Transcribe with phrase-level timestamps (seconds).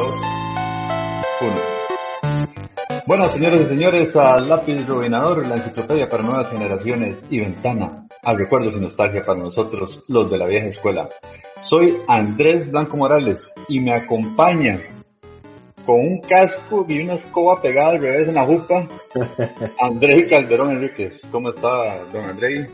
[0.00, 0.14] dos,
[1.42, 3.00] uno.
[3.06, 8.34] Bueno, señores y señores, a Lápiz Rubinador, la enciclopedia para nuevas generaciones y ventana a
[8.34, 11.08] recuerdos y nostalgia para nosotros, los de la vieja escuela.
[11.62, 14.78] Soy Andrés Blanco Morales y me acompaña
[15.84, 18.86] con un casco y una escoba pegada al revés en la jupa,
[19.80, 21.20] André Calderón Enríquez.
[21.30, 22.70] ¿Cómo está, don André?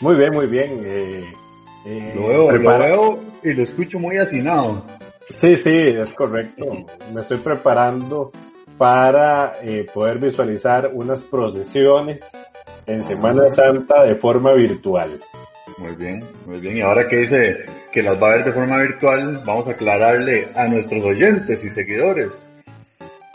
[0.00, 0.80] Muy bien, muy bien.
[0.84, 1.24] Eh,
[1.86, 4.82] eh, lo, veo, lo veo y lo escucho muy hacinado.
[5.28, 6.86] Sí, sí, es correcto.
[7.12, 8.30] Me estoy preparando
[8.78, 12.32] para eh, poder visualizar unas procesiones
[12.86, 15.20] en Semana Santa de forma virtual.
[15.78, 16.78] Muy bien, muy bien.
[16.78, 20.48] Y ahora que dice que las va a ver de forma virtual, vamos a aclararle
[20.54, 22.50] a nuestros oyentes y seguidores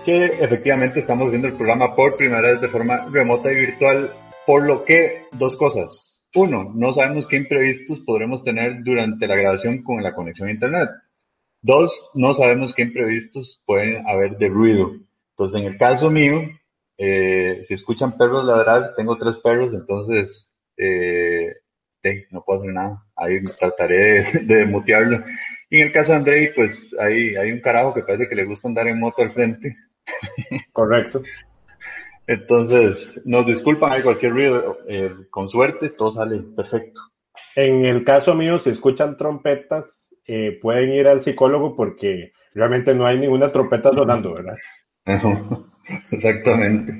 [0.06, 4.10] que efectivamente estamos viendo el programa por primera vez de forma remota y virtual,
[4.46, 6.24] por lo que dos cosas.
[6.36, 10.90] Uno, no sabemos qué imprevistos podremos tener durante la grabación con la conexión a Internet.
[11.62, 14.94] Dos, no sabemos qué imprevistos pueden haber de ruido.
[15.32, 16.42] Entonces, en el caso mío,
[16.98, 21.54] eh, si escuchan perros ladrar, tengo tres perros, entonces eh,
[22.32, 23.04] no puedo hacer nada.
[23.16, 25.24] Ahí trataré de, de, mutearlo.
[25.70, 28.46] Y en el caso de Andrei, pues ahí hay un carajo que parece que le
[28.46, 29.76] gusta andar en moto al frente.
[30.72, 31.22] Correcto.
[32.28, 34.78] Entonces, nos disculpan, hay cualquier ruido.
[34.88, 37.02] Eh, con suerte, todo sale perfecto.
[37.56, 43.04] En el caso mío, si escuchan trompetas, eh, pueden ir al psicólogo porque realmente no
[43.08, 44.58] hay ninguna trompeta sonando, ¿verdad?
[46.12, 46.94] Exactamente.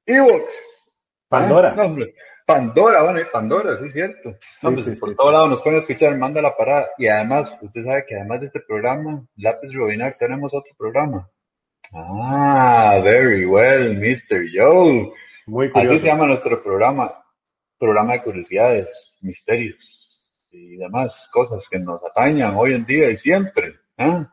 [0.06, 0.53] Evox,
[1.30, 1.74] Pandora.
[1.78, 2.06] Ah, no,
[2.47, 4.38] Pandora, bueno, Pandora, sí, cierto.
[4.56, 6.88] Sí, sí, por sí, todos lados nos pueden escuchar, manda la parada.
[6.97, 11.30] Y además, usted sabe que además de este programa, Lápiz Robinar, tenemos otro programa.
[11.91, 14.46] Ah, very well, Mr.
[14.50, 15.12] Joe.
[15.46, 15.96] Muy curioso.
[15.96, 17.22] Así se llama nuestro programa,
[17.78, 23.75] programa de curiosidades, misterios y demás cosas que nos atañan hoy en día y siempre.
[23.97, 24.25] ¿eh?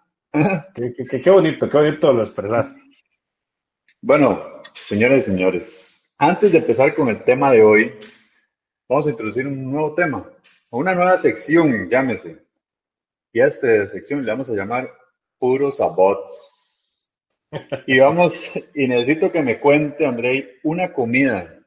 [0.72, 2.81] Qué, qué, qué, bonito, qué bonito lo expresas.
[4.00, 5.83] Bueno, señores y señores,
[6.19, 7.92] antes de empezar con el tema de hoy,
[8.88, 10.30] vamos a introducir un nuevo tema,
[10.70, 12.38] o una nueva sección, llámese.
[13.32, 14.91] Y a esta sección le vamos a llamar
[15.38, 16.50] Puros Abots.
[17.86, 18.34] Y vamos,
[18.75, 21.60] y necesito que me cuente, Andrei, una comida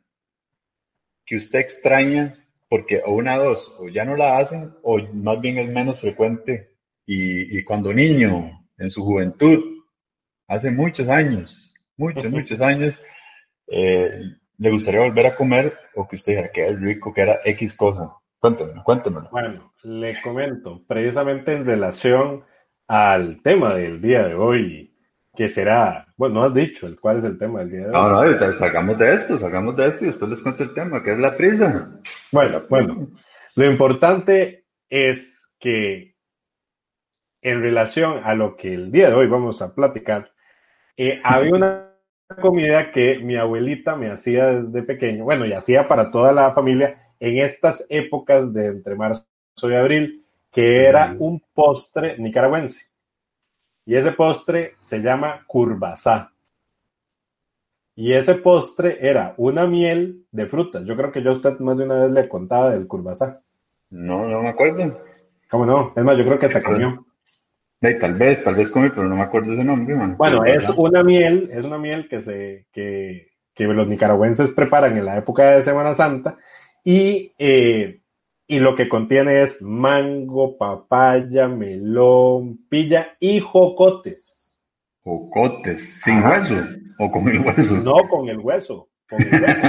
[1.25, 5.57] que usted extraña porque o una dos, o ya no la hacen, o más bien
[5.57, 6.75] es menos frecuente.
[7.05, 9.83] Y, y cuando niño, en su juventud,
[10.47, 12.95] hace muchos años, muchos, muchos años,
[13.67, 14.21] eh,
[14.57, 17.75] le gustaría volver a comer o que usted dijera que era rico, que era X
[17.75, 18.13] cosa.
[18.39, 19.29] Cuéntemelo, cuéntemelo.
[19.31, 22.43] Bueno, le comento, precisamente en relación
[22.87, 24.93] al tema del día de hoy,
[25.35, 27.91] que será, bueno, no has dicho el cuál es el tema del día de hoy.
[27.93, 31.13] No, no, sacamos de esto, sacamos de esto y después les cuento el tema, que
[31.13, 31.99] es la prisa.
[32.31, 33.09] Bueno, bueno,
[33.55, 36.15] lo importante es que
[37.41, 40.31] en relación a lo que el día de hoy vamos a platicar,
[40.95, 41.86] eh, había una
[42.35, 46.95] comida que mi abuelita me hacía desde pequeño, bueno, y hacía para toda la familia
[47.19, 49.25] en estas épocas de entre marzo
[49.63, 52.87] y abril, que era un postre nicaragüense.
[53.85, 56.33] Y ese postre se llama curbasá.
[57.95, 60.85] Y ese postre era una miel de frutas.
[60.85, 63.41] Yo creo que yo a usted más de una vez le contaba del curbasá.
[63.89, 65.01] No, no me acuerdo.
[65.49, 65.93] ¿Cómo no?
[65.95, 67.06] Es más, yo creo que hasta comió.
[67.79, 69.95] Hey, tal vez, tal vez comí, pero no me acuerdo ese nombre.
[69.95, 70.17] Man.
[70.17, 75.05] Bueno, es una miel, es una miel que se, que, que los nicaragüenses preparan en
[75.05, 76.37] la época de Semana Santa
[76.83, 78.01] y eh,
[78.47, 84.57] y lo que contiene es mango, papaya, melón, pilla y jocotes.
[85.03, 86.39] Jocotes, sin Ajá.
[86.39, 86.55] hueso
[86.97, 87.75] o con el hueso.
[87.83, 88.89] No, con el hueso.
[89.09, 89.61] Con el hueso.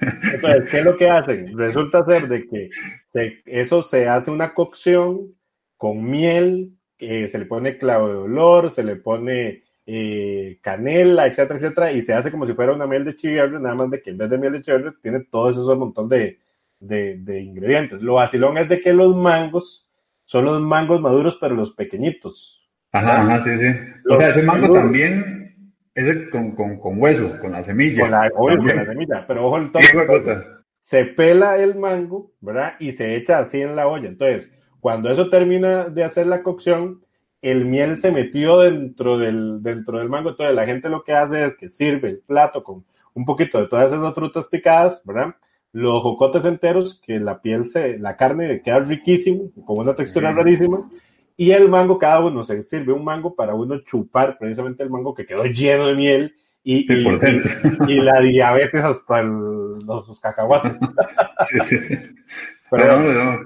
[0.34, 1.56] Entonces, ¿qué es lo que hacen?
[1.56, 2.70] Resulta ser de que
[3.08, 5.34] se, eso se hace una cocción
[5.76, 11.58] con miel, eh, se le pone clavo de olor, se le pone eh, canela, etcétera,
[11.58, 14.10] etcétera, y se hace como si fuera una miel de chiverre, nada más de que
[14.10, 16.38] en vez de miel de chiverre tiene todo ese montón de,
[16.80, 18.02] de, de, ingredientes.
[18.02, 19.90] Lo vacilón es de que los mangos
[20.24, 22.66] son los mangos maduros, pero los pequeñitos.
[22.92, 23.66] Ajá, ajá, sí, sí.
[24.04, 28.02] Los o sea, ese mango también, Ese con, con, con hueso, con la semilla.
[28.02, 30.44] Con la, con la semilla, pero ojo el toque.
[30.80, 32.74] Se pela el mango, ¿verdad?
[32.78, 34.08] Y se echa así en la olla.
[34.08, 34.54] Entonces,
[34.84, 37.00] cuando eso termina de hacer la cocción,
[37.40, 40.28] el miel se metió dentro del, dentro del mango.
[40.28, 42.84] Entonces, la gente lo que hace es que sirve el plato con
[43.14, 45.36] un poquito de todas esas frutas picadas, ¿verdad?
[45.72, 50.86] Los jocotes enteros, que la piel se, la carne queda riquísimo, con una textura rarísima.
[51.34, 55.14] Y el mango, cada uno se sirve un mango para uno chupar precisamente el mango
[55.14, 60.78] que quedó lleno de miel y, y, la diabetes hasta los, cacahuates.
[62.70, 63.40] Pero,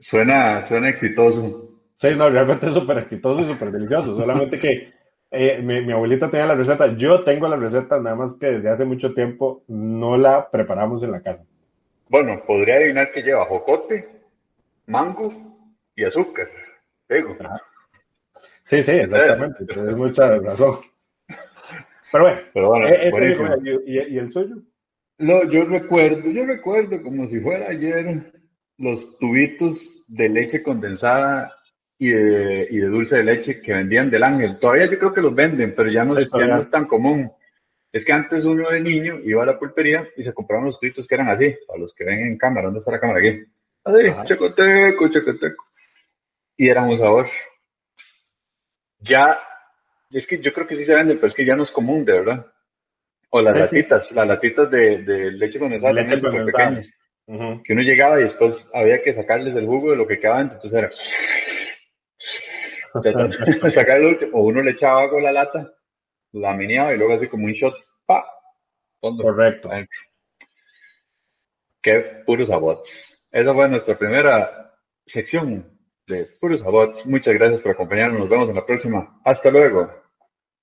[0.00, 1.68] Suena, suena exitoso.
[1.94, 4.16] Sí, no, realmente es súper exitoso y súper delicioso.
[4.16, 4.92] Solamente que
[5.30, 8.84] eh, mi, abuelita tenía la receta, yo tengo la receta, nada más que desde hace
[8.86, 11.44] mucho tiempo no la preparamos en la casa.
[12.08, 14.08] Bueno, podría adivinar que lleva jocote,
[14.86, 15.30] mango
[15.94, 16.48] y azúcar.
[18.64, 19.66] Sí, sí, exactamente.
[19.66, 20.76] Tienes mucha razón.
[22.10, 23.36] Pero bueno, eh, este
[23.86, 24.56] ¿y, el suyo?
[25.18, 28.32] No, yo recuerdo, yo recuerdo como si fuera ayer
[28.80, 31.54] los tubitos de leche condensada
[31.96, 34.58] y de, y de dulce de leche que vendían del ángel.
[34.58, 37.30] Todavía yo creo que los venden, pero ya no, ya no es tan común.
[37.92, 41.06] Es que antes uno de niño iba a la pulpería y se compraban los tubitos
[41.06, 42.66] que eran así, a los que ven en cámara.
[42.66, 43.44] ¿Dónde está la cámara aquí?
[43.84, 45.70] Así, checoteco, checoteco
[46.60, 47.26] y era un sabor.
[48.98, 49.38] Ya,
[50.10, 52.04] es que yo creo que sí se venden, pero es que ya no es común,
[52.04, 52.46] de verdad.
[53.30, 56.92] O las latitas, las latitas de, de leche condensada, leche súper pequeñas.
[57.64, 60.56] Que uno llegaba y después había que sacarles el jugo de lo que quedaba dentro,
[60.56, 60.90] entonces era
[63.72, 65.72] sacar el último, o uno le echaba agua a la lata,
[66.32, 67.74] la meneaba y luego así como un shot,
[68.04, 68.26] pa,
[69.00, 69.70] Correcto.
[71.80, 72.82] Qué puro sabor.
[73.32, 74.74] Esa fue nuestra primera
[75.06, 77.06] sección de Puros Abots.
[77.06, 78.20] Muchas gracias por acompañarnos.
[78.20, 79.20] Nos vemos en la próxima.
[79.24, 79.90] Hasta luego.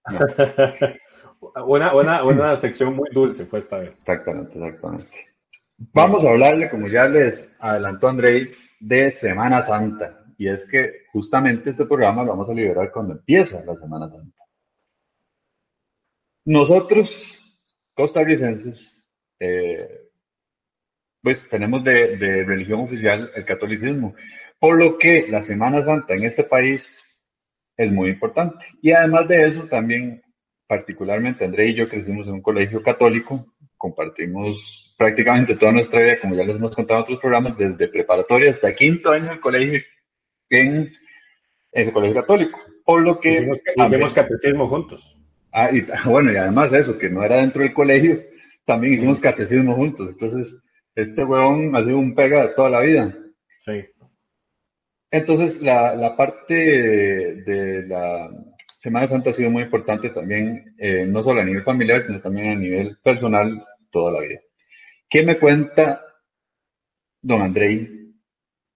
[1.65, 3.99] una, una, una sección muy dulce fue esta vez.
[3.99, 5.07] Exactamente, exactamente.
[5.77, 10.25] Vamos a hablarle, como ya les adelantó Andrei, de Semana Santa.
[10.37, 14.43] Y es que justamente este programa lo vamos a liberar cuando empieza la Semana Santa.
[16.45, 17.11] Nosotros,
[17.93, 19.07] costarricenses,
[19.39, 20.09] eh,
[21.21, 24.15] pues tenemos de, de religión oficial el catolicismo.
[24.59, 27.03] Por lo que la Semana Santa en este país
[27.75, 28.65] es muy importante.
[28.81, 30.23] Y además de eso, también
[30.67, 33.45] particularmente André y yo crecimos en un colegio católico,
[33.77, 38.51] compartimos prácticamente toda nuestra vida, como ya les hemos contado en otros programas, desde preparatoria
[38.51, 39.79] hasta quinto año del colegio
[40.49, 40.91] en
[41.71, 42.59] ese colegio católico.
[42.83, 43.49] Por lo que...
[43.75, 45.17] Hicimos, catecismo juntos.
[45.51, 48.21] Ah, y, bueno, y además de eso, que no era dentro del colegio,
[48.65, 50.09] también hicimos catecismo juntos.
[50.09, 50.61] Entonces,
[50.95, 53.15] este huevón ha sido un pega de toda la vida.
[53.65, 53.85] Sí.
[55.11, 58.29] Entonces, la, la parte de, la
[58.87, 62.51] Semana Santa ha sido muy importante también, eh, no solo a nivel familiar, sino también
[62.51, 63.61] a nivel personal
[63.91, 64.39] toda la vida.
[65.09, 66.05] ¿Qué me cuenta
[67.21, 68.13] don Andrei?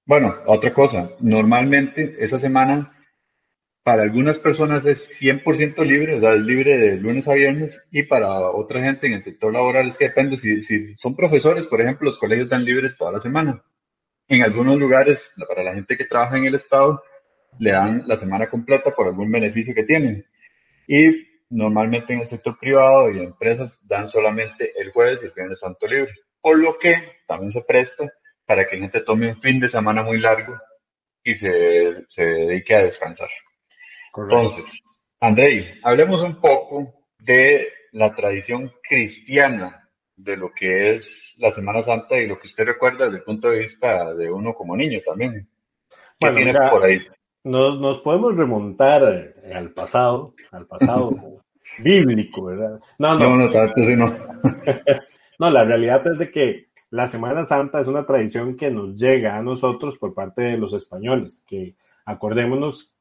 [0.06, 2.94] Bueno, otra cosa, normalmente esa semana
[3.84, 8.04] para algunas personas es 100% libre, o sea, es libre de lunes a viernes, y
[8.04, 11.80] para otra gente en el sector laboral es que depende, si, si son profesores, por
[11.80, 13.64] ejemplo, los colegios están libres toda la semana.
[14.28, 17.02] En algunos lugares, para la gente que trabaja en el Estado,
[17.60, 20.26] le dan la semana completa por algún beneficio que tienen.
[20.88, 25.60] Y normalmente en el sector privado y empresas dan solamente el jueves y el viernes
[25.60, 26.14] santo libre.
[26.40, 26.96] Por lo que
[27.28, 28.12] también se presta
[28.46, 30.58] para que gente tome un fin de semana muy largo
[31.24, 33.30] y se, se dedique a descansar.
[34.16, 34.82] Entonces,
[35.20, 42.18] Andrei, hablemos un poco de la tradición cristiana de lo que es la Semana Santa
[42.18, 45.48] y lo que usted recuerda desde el punto de vista de uno como niño también.
[46.20, 47.00] ¿Qué bueno, por ahí?
[47.44, 51.12] Nos, nos, podemos remontar al pasado, al pasado
[51.84, 52.80] bíblico, ¿verdad?
[53.00, 54.18] No, no, no, no,
[55.40, 59.38] no, la realidad es de que la Semana Santa es una tradición que nos llega
[59.38, 62.94] a nosotros por parte de los españoles, que acordémonos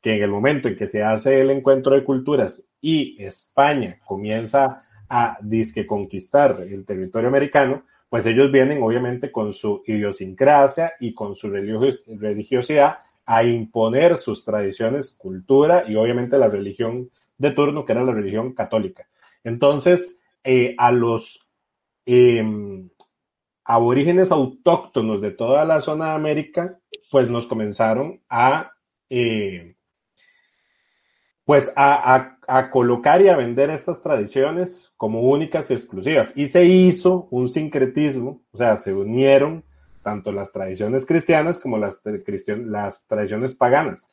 [0.00, 4.82] que en el momento en que se hace el encuentro de culturas y España comienza
[5.08, 11.34] a disque conquistar el territorio americano, pues ellos vienen obviamente con su idiosincrasia y con
[11.34, 12.98] su religiosidad
[13.30, 18.54] a imponer sus tradiciones, cultura y obviamente la religión de turno, que era la religión
[18.54, 19.06] católica.
[19.44, 21.46] Entonces, eh, a los
[22.06, 22.88] em,
[23.64, 26.78] aborígenes autóctonos de toda la zona de América,
[27.10, 28.72] pues nos comenzaron a
[29.10, 29.76] eh,
[31.44, 32.38] pues a,
[32.70, 36.32] colocar y a vender estas tradiciones como únicas y exclusivas.
[36.34, 39.64] Y se hizo un sincretismo, o sea, se unieron
[40.02, 42.02] tanto las tradiciones cristianas como las,
[42.46, 44.10] las tradiciones paganas.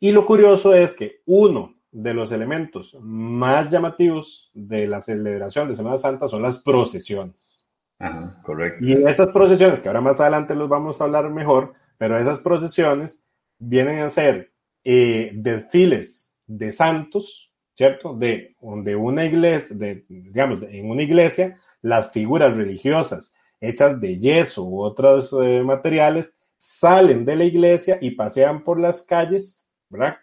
[0.00, 5.76] Y lo curioso es que uno, de los elementos más llamativos de la celebración de
[5.76, 7.68] Semana Santa son las procesiones.
[8.00, 8.84] Ajá, correcto.
[8.84, 13.24] Y esas procesiones, que ahora más adelante los vamos a hablar mejor, pero esas procesiones
[13.60, 14.50] vienen a ser
[14.82, 18.12] eh, desfiles de santos, ¿cierto?
[18.14, 23.36] De, de una iglesia, de, digamos, en una iglesia, las figuras religiosas
[23.68, 29.04] hechas de yeso u otros eh, materiales salen de la iglesia y pasean por las
[29.04, 30.16] calles, ¿verdad?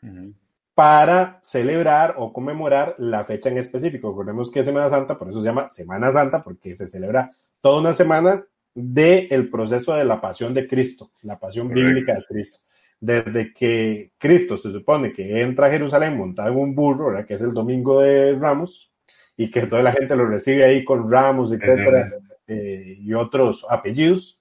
[0.73, 4.09] Para celebrar o conmemorar la fecha en específico.
[4.09, 7.31] Recordemos que Semana Santa, por eso se llama Semana Santa, porque se celebra
[7.61, 8.43] toda una semana
[8.73, 12.59] del proceso de la pasión de Cristo, la pasión bíblica de Cristo.
[12.99, 17.25] Desde que Cristo se supone que entra a Jerusalén montado en un burro, ¿verdad?
[17.25, 18.91] que es el domingo de Ramos,
[19.37, 22.11] y que toda la gente lo recibe ahí con ramos, etcétera,
[22.47, 24.39] eh, y otros apellidos.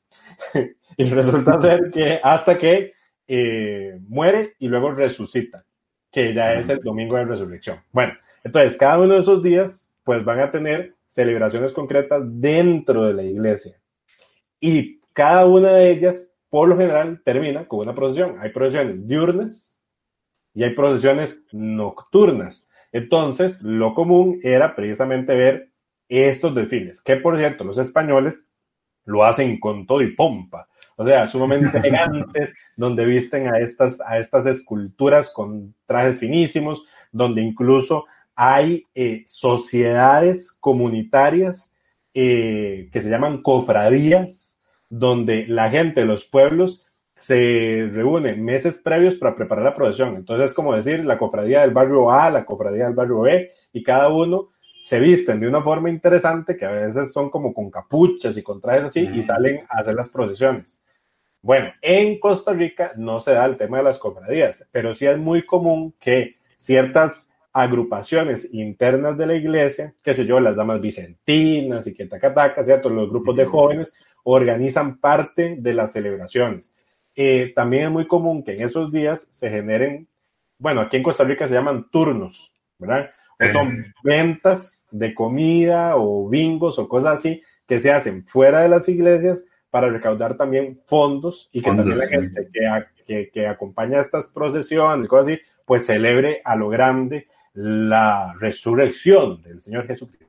[0.96, 2.92] y resulta ser que hasta que
[3.28, 5.64] eh, muere y luego resucita,
[6.10, 7.80] que ya es el domingo de resurrección.
[7.92, 13.14] Bueno, entonces cada uno de esos días pues van a tener celebraciones concretas dentro de
[13.14, 13.80] la iglesia.
[14.60, 18.36] Y cada una de ellas, por lo general, termina con una procesión.
[18.40, 19.78] Hay procesiones diurnas
[20.54, 22.70] y hay procesiones nocturnas.
[22.92, 25.69] Entonces, lo común era precisamente ver
[26.10, 28.50] estos desfiles, que por cierto, los españoles
[29.04, 30.68] lo hacen con todo y pompa.
[30.96, 37.42] O sea, sumamente elegantes, donde visten a estas, a estas esculturas con trajes finísimos, donde
[37.42, 41.74] incluso hay eh, sociedades comunitarias
[42.14, 49.16] eh, que se llaman cofradías, donde la gente de los pueblos se reúne meses previos
[49.16, 50.16] para preparar la procesión.
[50.16, 53.82] Entonces es como decir la cofradía del barrio A, la cofradía del barrio B, y
[53.82, 54.48] cada uno
[54.80, 58.60] se visten de una forma interesante, que a veces son como con capuchas y con
[58.60, 60.82] trajes así, y salen a hacer las procesiones.
[61.42, 65.18] Bueno, en Costa Rica no se da el tema de las cofradías, pero sí es
[65.18, 71.86] muy común que ciertas agrupaciones internas de la iglesia, qué sé yo, las damas vicentinas
[71.86, 72.88] y que taca taca, ¿cierto?
[72.90, 76.74] Los grupos de jóvenes organizan parte de las celebraciones.
[77.16, 80.08] Eh, también es muy común que en esos días se generen,
[80.58, 83.10] bueno, aquí en Costa Rica se llaman turnos, ¿verdad?
[83.48, 88.88] Son ventas de comida o bingos o cosas así que se hacen fuera de las
[88.88, 92.48] iglesias para recaudar también fondos y que también la gente
[93.06, 99.60] que, que, acompaña estas procesiones, cosas así, pues celebre a lo grande la resurrección del
[99.60, 100.26] Señor Jesucristo.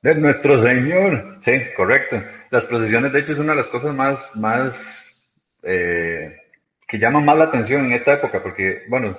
[0.00, 2.22] De nuestro Señor, sí, correcto.
[2.50, 5.24] Las procesiones, de hecho, es una de las cosas más, más
[5.62, 6.36] eh,
[6.86, 9.16] que llaman más la atención en esta época, porque, bueno,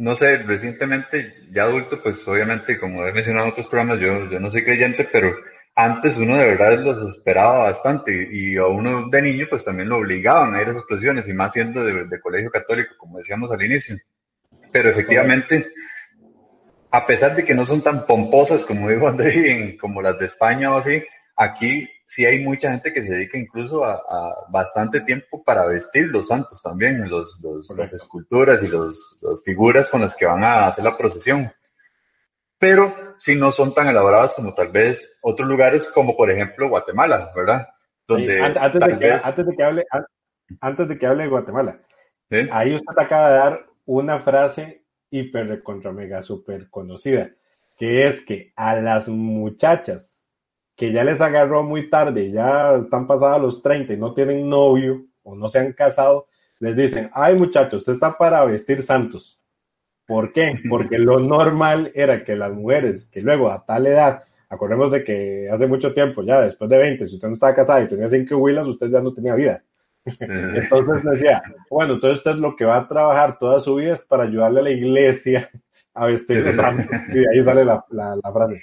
[0.00, 4.40] no sé, recientemente, ya adulto, pues obviamente, como he mencionado en otros programas, yo, yo
[4.40, 5.36] no soy creyente, pero
[5.74, 9.98] antes uno de verdad los esperaba bastante y a uno de niño pues también lo
[9.98, 13.62] obligaban a ir a esas procesiones y más siendo de, colegio católico, como decíamos al
[13.62, 13.94] inicio.
[14.72, 15.70] Pero efectivamente,
[16.90, 20.72] a pesar de que no son tan pomposas como dijo André, como las de España
[20.72, 21.04] o así,
[21.36, 26.26] aquí sí hay mucha gente que se dedica incluso a, bastante tiempo para vestir los
[26.26, 27.40] santos también, los,
[27.76, 31.52] las esculturas y las figuras con las que van a hacer la procesión.
[32.58, 37.30] Pero sí no son tan elaboradas como tal vez otros lugares, como por ejemplo Guatemala,
[37.34, 37.68] ¿verdad?
[38.08, 39.84] Donde antes, de que, antes, de que, hable,
[40.60, 41.80] antes de que hable de Guatemala,
[42.50, 47.30] ahí usted acaba de dar una frase hiper contra mega super conocida,
[47.78, 50.19] que es que a las muchachas
[50.80, 55.04] que ya les agarró muy tarde, ya están pasadas los 30 y no tienen novio
[55.22, 59.38] o no se han casado, les dicen, ay muchachos, usted está para vestir santos.
[60.06, 60.54] ¿Por qué?
[60.70, 65.50] Porque lo normal era que las mujeres que luego a tal edad, acordemos de que
[65.52, 68.38] hace mucho tiempo, ya después de 20, si usted no estaba casada y tenía cinco
[68.38, 69.62] huilas, usted ya no tenía vida.
[70.18, 74.22] Entonces decía, bueno, entonces usted lo que va a trabajar toda su vida es para
[74.22, 75.50] ayudarle a la iglesia
[75.92, 76.86] a vestir santos.
[77.10, 77.84] Y de ahí sale la
[78.32, 78.62] frase.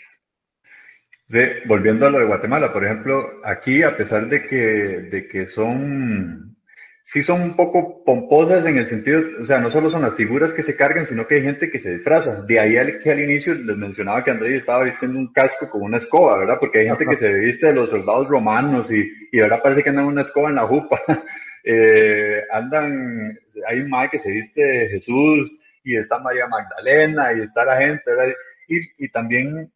[1.30, 5.50] Sí, volviendo a lo de Guatemala, por ejemplo, aquí a pesar de que, de que
[5.50, 6.56] son,
[7.04, 10.54] sí son un poco pomposas en el sentido, o sea, no solo son las figuras
[10.54, 12.44] que se cargan, sino que hay gente que se disfraza.
[12.44, 15.82] De ahí al, que al inicio les mencionaba que Andrés estaba vistiendo un casco con
[15.82, 16.58] una escoba, ¿verdad?
[16.62, 19.90] Porque hay gente que se viste de los soldados romanos y, y ahora parece que
[19.90, 20.98] andan una escoba en la jupa.
[21.66, 27.42] eh, andan, hay un mae que se viste de Jesús y está María Magdalena y
[27.42, 28.34] está la gente, ¿verdad?
[28.70, 29.70] Y, y también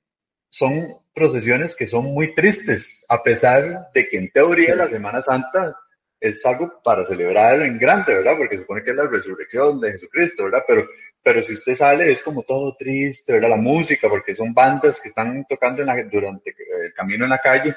[0.52, 5.76] son procesiones que son muy tristes, a pesar de que en teoría la Semana Santa
[6.20, 8.36] es algo para celebrar en grande, ¿verdad?
[8.38, 10.64] Porque se supone que es la resurrección de Jesucristo, ¿verdad?
[10.68, 10.88] Pero,
[11.24, 13.50] pero si usted sale es como todo triste, ¿verdad?
[13.50, 16.54] La música, porque son bandas que están tocando durante
[16.84, 17.76] el camino en la calle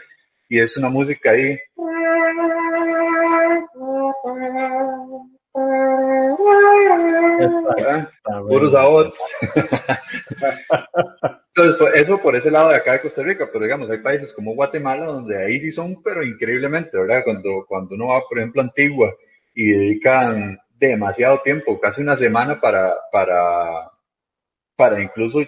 [0.49, 1.59] y es una música ahí.
[8.49, 9.19] puros abots.
[11.49, 14.33] Entonces, pues, eso por ese lado de acá de Costa Rica, pero digamos, hay países
[14.33, 17.23] como Guatemala donde ahí sí son, pero increíblemente, ¿verdad?
[17.25, 19.15] Cuando, cuando uno va, por ejemplo, a Antigua
[19.55, 23.89] y dedican demasiado tiempo, casi una semana para, para,
[24.75, 25.39] para incluso,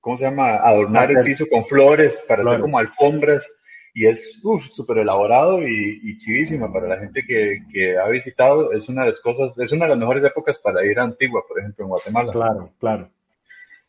[0.00, 0.56] ¿cómo se llama?
[0.56, 3.46] Adornar el piso con flores, para hacer como alfombras
[3.94, 4.40] y es
[4.74, 8.72] súper elaborado y, y, chivísima para la gente que, que, ha visitado.
[8.72, 11.42] Es una de las cosas, es una de las mejores épocas para ir a Antigua,
[11.46, 12.32] por ejemplo, en Guatemala.
[12.32, 13.10] Claro, claro.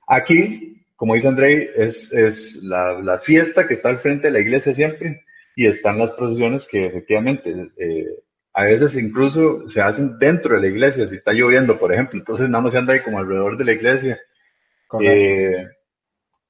[0.06, 4.42] Aquí, como dice Andrei, es, es la, la, fiesta que está al frente de la
[4.42, 5.24] iglesia siempre
[5.56, 8.08] y están las procesiones que efectivamente eh,
[8.52, 12.20] a veces incluso se hacen dentro de la iglesia, si está lloviendo, por ejemplo.
[12.20, 14.20] Entonces nada más se anda ahí como alrededor de la iglesia.
[15.00, 15.66] Eh,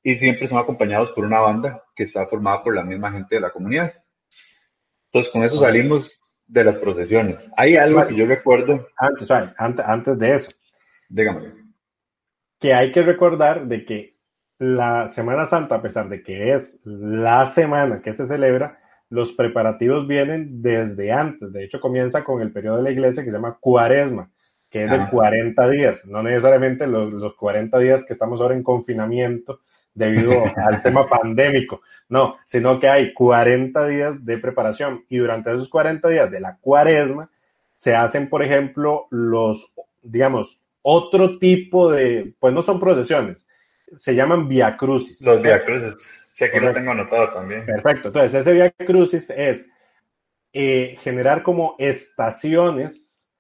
[0.01, 3.41] y siempre son acompañados por una banda que está formada por la misma gente de
[3.41, 3.93] la comunidad.
[5.05, 7.51] Entonces, con eso salimos de las procesiones.
[7.57, 8.88] Hay algo que yo recuerdo.
[8.97, 10.51] Antes, antes, antes de eso.
[11.09, 11.53] Dígame.
[12.59, 14.13] Que hay que recordar de que
[14.59, 20.07] la Semana Santa, a pesar de que es la semana que se celebra, los preparativos
[20.07, 21.51] vienen desde antes.
[21.51, 24.31] De hecho, comienza con el periodo de la iglesia que se llama Cuaresma,
[24.69, 26.05] que es de 40 días.
[26.07, 29.59] No necesariamente los, los 40 días que estamos ahora en confinamiento,
[29.93, 35.69] debido al tema pandémico, no, sino que hay 40 días de preparación y durante esos
[35.69, 37.29] 40 días de la cuaresma
[37.75, 43.47] se hacen, por ejemplo, los, digamos, otro tipo de, pues no son procesiones,
[43.95, 45.21] se llaman via crucis.
[45.21, 45.95] Los via crucis,
[46.33, 47.65] sí, aquí lo tengo anotado también.
[47.65, 49.71] Perfecto, entonces ese via crucis es
[50.53, 53.31] eh, generar como estaciones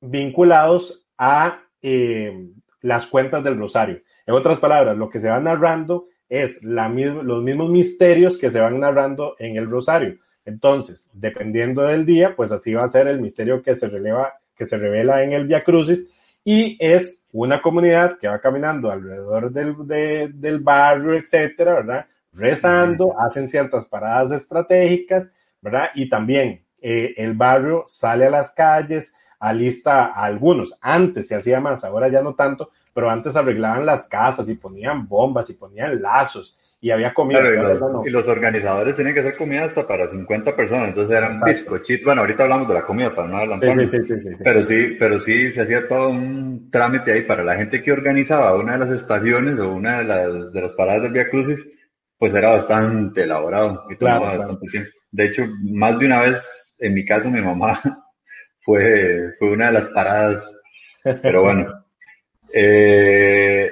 [0.00, 2.48] vinculados a eh,
[2.80, 4.02] las cuentas del rosario.
[4.26, 8.60] En otras palabras, lo que se va narrando es la los mismos misterios que se
[8.60, 10.18] van narrando en el rosario.
[10.44, 14.64] Entonces, dependiendo del día, pues así va a ser el misterio que se, releva, que
[14.64, 16.08] se revela en el Via Crucis
[16.44, 19.74] y es una comunidad que va caminando alrededor del,
[20.40, 22.06] del barrio, etcétera, ¿verdad?
[22.32, 25.88] Rezando, hacen ciertas paradas estratégicas, ¿verdad?
[25.94, 30.78] Y también eh, el barrio sale a las calles, alista a algunos.
[30.80, 35.08] Antes se hacía más, ahora ya no tanto, pero antes arreglaban las casas y ponían
[35.08, 37.40] bombas y ponían lazos y había comida.
[38.04, 42.04] y, los, organizadores tenían que hacer comida hasta para 50 personas, entonces eran bizcochitos.
[42.04, 43.90] Bueno, ahorita hablamos de la comida para no adelantarnos.
[44.44, 48.54] pero sí, pero sí se hacía todo un trámite ahí para la gente que organizaba
[48.54, 51.74] una de las estaciones o una de las, de las paradas del Via Crucis,
[52.18, 54.90] pues era bastante elaborado y tomaba bastante tiempo.
[55.10, 57.80] De hecho, más de una vez, en mi caso, mi mamá
[58.60, 60.62] fue, fue una de las paradas.
[61.22, 61.79] Pero bueno.
[62.52, 63.70] Eh,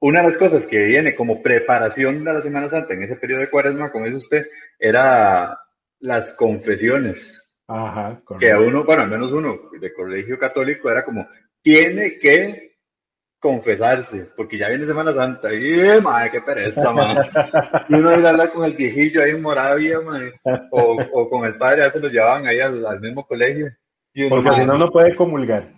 [0.00, 3.40] una de las cosas que viene como preparación de la Semana Santa en ese periodo
[3.40, 4.46] de cuaresma, como dice usted,
[4.78, 5.58] era
[6.00, 7.42] las confesiones.
[7.68, 11.26] Ajá, que a uno, bueno, al menos uno de colegio católico era como,
[11.62, 12.76] tiene que
[13.40, 15.52] confesarse, porque ya viene Semana Santa.
[15.52, 17.28] Y, eh, madre, qué pereza, madre.
[17.88, 20.34] Y uno iba a hablar con el viejillo ahí en Moravia, madre,
[20.70, 23.68] o, o con el padre, ya se lo llevaban ahí al mismo colegio.
[24.28, 25.75] Porque si no, no puede comulgar.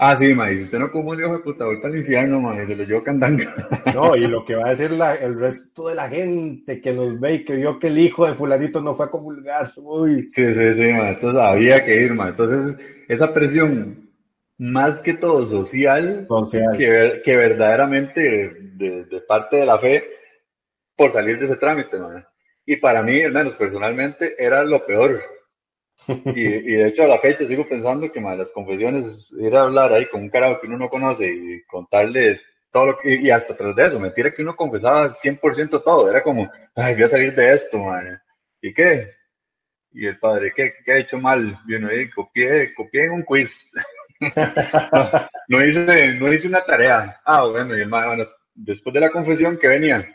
[0.00, 2.76] Ah, sí, ma, si usted no comulga, de puta, voy para el infierno, ma, se
[2.76, 3.52] lo llevo candanga.
[3.94, 7.18] No, y lo que va a decir la, el resto de la gente que nos
[7.18, 10.30] ve y que vio que el hijo de fulanito no fue a comulgar, uy.
[10.30, 12.28] Sí, sí, sí, ma, entonces había que ir, ma.
[12.28, 14.08] Entonces, esa presión,
[14.56, 16.28] más que todo social,
[16.76, 18.20] Que, que verdaderamente
[18.76, 20.04] de, de, parte de la fe,
[20.96, 22.24] por salir de ese trámite, ma.
[22.64, 25.18] Y para mí, al menos personalmente, era lo peor
[26.06, 29.62] y, y, de hecho a la fecha sigo pensando que las confesiones es ir a
[29.62, 33.30] hablar ahí con un carajo que uno no conoce y contarle todo lo que, y
[33.30, 37.08] hasta tras de eso, mentira que uno confesaba 100% todo, era como, ay, voy a
[37.08, 37.78] salir de esto.
[38.60, 39.12] ¿Y qué?
[39.92, 41.58] Y el padre, ¿qué, qué ha hecho mal?
[41.66, 43.72] Y uno copié, copié en un quiz.
[45.48, 47.20] no, hice, no hice una tarea.
[47.24, 50.06] Ah, bueno, y el bueno, después de la confesión, ¿qué venía?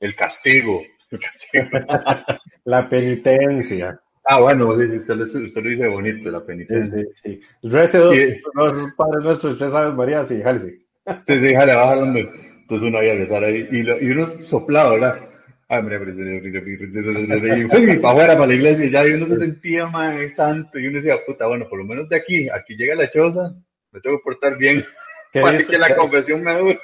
[0.00, 0.82] El castigo.
[1.10, 1.68] El castigo.
[2.64, 4.01] la penitencia.
[4.24, 7.04] Ah, bueno, sí, usted, lo, usted lo dice bonito, la penitencia.
[7.10, 7.68] Sí, sí.
[7.68, 8.16] Rece dos,
[8.54, 10.86] los padres nuestros, tres aves María, sí, jale, sí.
[11.26, 12.20] Sí, sí, jale, baja donde.
[12.20, 13.68] Entonces uno iba a rezar ahí.
[13.70, 15.28] Y, lo, y uno soplaba, ¿verdad?
[15.68, 20.78] Ay, mira, y para afuera, para la iglesia, ya y uno se sentía más santo,
[20.78, 23.54] y uno decía, puta, bueno, por lo menos de aquí, aquí llega la choza,
[23.90, 24.84] me tengo que portar bien,
[25.32, 26.78] para que la confesión me dure.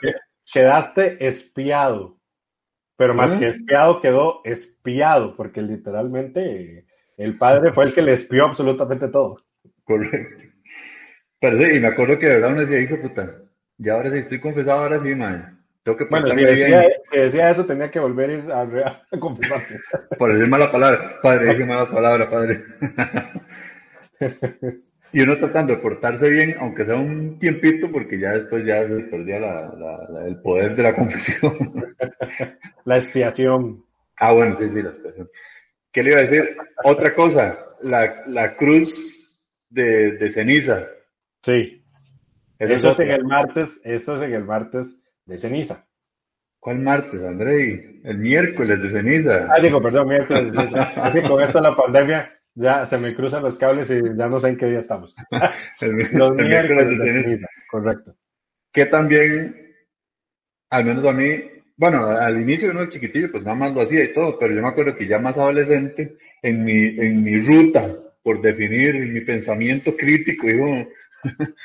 [0.51, 2.18] Quedaste espiado,
[2.96, 6.87] pero más que espiado quedó espiado, porque literalmente
[7.19, 9.43] el padre fue el que le espió absolutamente todo.
[9.85, 10.45] Correcto.
[11.41, 13.43] Pero sí, y me acuerdo que de verdad uno decía, hijo puta,
[13.77, 15.63] ya ahora sí estoy confesado, ahora sí, man.
[15.83, 19.19] Tengo que bueno, si decía, si decía, eso, tenía que volver a ir a, a
[19.19, 19.79] confesarse.
[20.19, 21.13] Por decir mala palabra.
[21.23, 22.61] Padre, dije mala palabra, padre.
[25.11, 28.95] Y uno tratando de portarse bien, aunque sea un tiempito, porque ya después ya se
[29.05, 29.39] perdía
[30.27, 31.97] el poder de la confesión.
[32.85, 33.85] La expiación.
[34.19, 35.31] Ah, bueno, sí, sí, la expiación.
[35.92, 36.57] ¿Qué le iba a decir?
[36.85, 39.38] Otra cosa, la, cruz
[39.70, 40.87] de, ceniza.
[41.42, 41.85] Sí.
[42.59, 45.87] Eso es, en el martes, eso es en el martes de ceniza.
[46.61, 48.01] ¿Cuál martes, Andrei?
[48.03, 49.48] El miércoles de ceniza.
[49.48, 50.83] Ah, digo, perdón, miércoles de ceniza.
[50.96, 54.48] Así con esto la pandemia ya se me cruzan los cables y ya no sé
[54.48, 55.14] en qué día estamos.
[56.12, 57.46] los miércoles, de ceniza.
[57.70, 58.16] Correcto.
[58.72, 59.74] Que también,
[60.70, 61.40] al menos a mí,
[61.79, 64.67] bueno, al inicio uno chiquitillo, pues nada más lo hacía y todo, pero yo me
[64.67, 67.88] acuerdo que ya más adolescente, en mi, en mi ruta,
[68.21, 70.67] por definir mi pensamiento crítico, digo,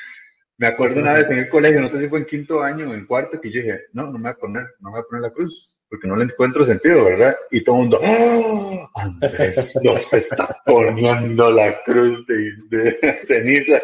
[0.56, 2.94] me acuerdo una vez en el colegio, no sé si fue en quinto año o
[2.94, 5.08] en cuarto, que yo dije, no, no me voy a poner, no me voy a
[5.10, 7.36] poner la cruz, porque no le encuentro sentido, ¿verdad?
[7.50, 8.90] Y todo el mundo, ¡Oh!
[8.94, 13.82] Andrés nos está poniendo la cruz de, ceniza.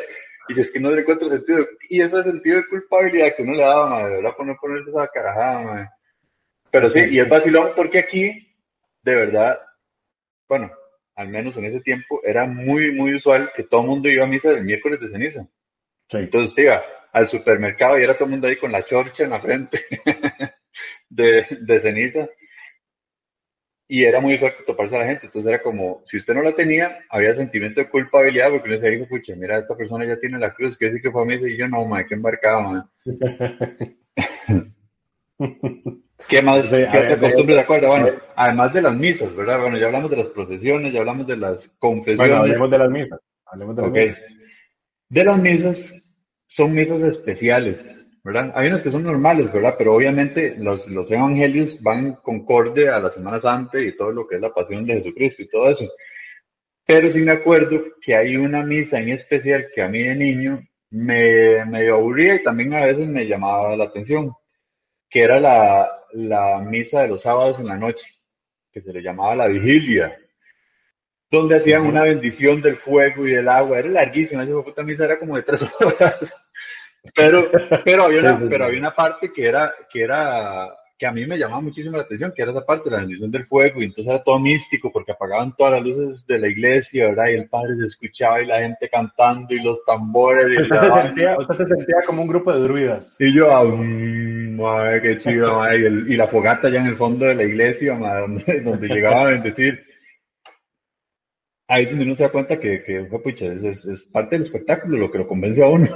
[0.48, 1.66] Y yo es que no le encuentro sentido.
[1.88, 4.30] Y ese sentido de culpabilidad que uno le daba, madre, ¿verdad?
[4.36, 5.88] Por no ponerse esa carajada, madre.
[6.70, 8.48] Pero sí, y es vacilón porque aquí,
[9.02, 9.58] de verdad,
[10.48, 10.70] bueno,
[11.16, 14.28] al menos en ese tiempo, era muy, muy usual que todo el mundo iba a
[14.28, 15.46] misa el miércoles de ceniza.
[16.12, 19.30] Entonces te iba al supermercado y era todo el mundo ahí con la chorcha en
[19.30, 19.80] la frente
[21.08, 22.28] de, de ceniza.
[23.86, 25.26] Y era muy usual toparse a la gente.
[25.26, 28.90] Entonces era como, si usted no la tenía, había sentimiento de culpabilidad porque uno se
[28.90, 31.48] dijo, pucha, mira, esta persona ya tiene la cruz, que decir que fue a misa
[31.48, 32.88] y yo no, madre, que embarcado,
[36.28, 36.68] ¿Qué más?
[36.68, 37.88] ¿Qué otra costumbre de acuerdo?
[37.88, 39.60] Bueno, además de las misas, ¿verdad?
[39.60, 42.18] Bueno, ya hablamos de las procesiones, ya hablamos de las confesiones.
[42.18, 43.20] Bueno, hablemos de las misas.
[43.46, 44.24] Hablemos de las misas.
[45.08, 45.94] De las misas,
[46.46, 47.84] son misas especiales,
[48.22, 48.52] ¿verdad?
[48.54, 49.74] Hay unas que son normales, ¿verdad?
[49.78, 54.36] Pero obviamente los, los evangelios van concorde a la Semana Santa y todo lo que
[54.36, 55.86] es la pasión de Jesucristo y todo eso.
[56.86, 60.60] Pero sí me acuerdo que hay una misa en especial que a mí de niño
[60.90, 64.32] me, me aburría y también a veces me llamaba la atención
[65.10, 68.06] que era la, la misa de los sábados en la noche,
[68.72, 70.16] que se le llamaba la vigilia,
[71.30, 73.80] donde hacían una bendición del fuego y del agua.
[73.80, 76.46] Era larguísima, esa puta misa era como de tres horas.
[77.14, 77.50] Pero,
[77.84, 80.68] pero, había una, pero había una parte que era, que era
[81.00, 83.46] que a mí me llamaba muchísimo la atención, que era esa parte la bendición del
[83.46, 87.28] fuego, y entonces era todo místico, porque apagaban todas las luces de la iglesia, ¿verdad?
[87.28, 90.52] Y el padre se escuchaba y la gente cantando y los tambores.
[90.52, 93.16] Y usted, se sentía, usted se sentía como un grupo de druidas.
[93.18, 95.78] Y yo, mm, madre, qué chido, madre.
[95.78, 99.84] Y, la fogata ya en el fondo de la iglesia, madre, donde, llegaba a bendecir.
[101.68, 105.10] Ahí donde uno se da cuenta que, que pucha, es, es, parte del espectáculo lo
[105.10, 105.88] que lo convence a uno.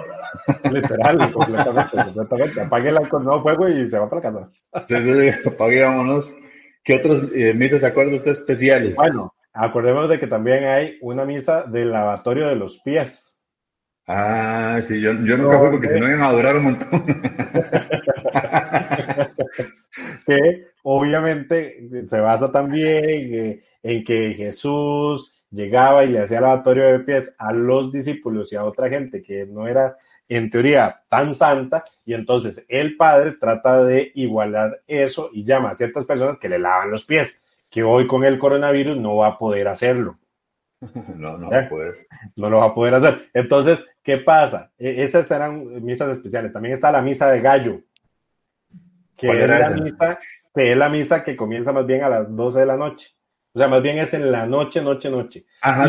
[0.70, 2.60] Literal, completamente, completamente.
[2.60, 4.50] Apague el alcohol, no fuego y se va para casa.
[4.86, 6.32] Sí, apague, vámonos.
[6.84, 8.94] ¿Qué otras eh, misas se acuerda usted especiales?
[8.94, 13.33] Bueno, acordemos de que también hay una misa del lavatorio de los pies.
[14.06, 16.88] Ah, sí, yo, yo nunca fui porque si no iban a durar un montón.
[20.26, 27.34] que obviamente se basa también en que Jesús llegaba y le hacía lavatorio de pies
[27.38, 29.96] a los discípulos y a otra gente que no era
[30.28, 35.74] en teoría tan santa, y entonces el padre trata de igualar eso y llama a
[35.74, 39.38] ciertas personas que le lavan los pies, que hoy con el coronavirus no va a
[39.38, 40.18] poder hacerlo.
[41.16, 42.06] No, no va a poder.
[42.36, 43.28] No lo va a poder hacer.
[43.32, 44.72] Entonces, ¿qué pasa?
[44.78, 46.52] E, esas eran misas especiales.
[46.52, 47.80] También está la misa de gallo,
[49.16, 50.18] que es la misa,
[50.54, 53.10] que es la misa que comienza más bien a las 12 de la noche.
[53.52, 55.46] O sea, más bien es en la noche, noche, noche.
[55.60, 55.86] Ajá,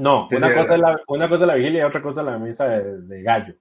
[0.00, 2.68] no, una, cosa es la, una cosa la vigilia y otra cosa es la misa
[2.68, 3.54] de, gallo.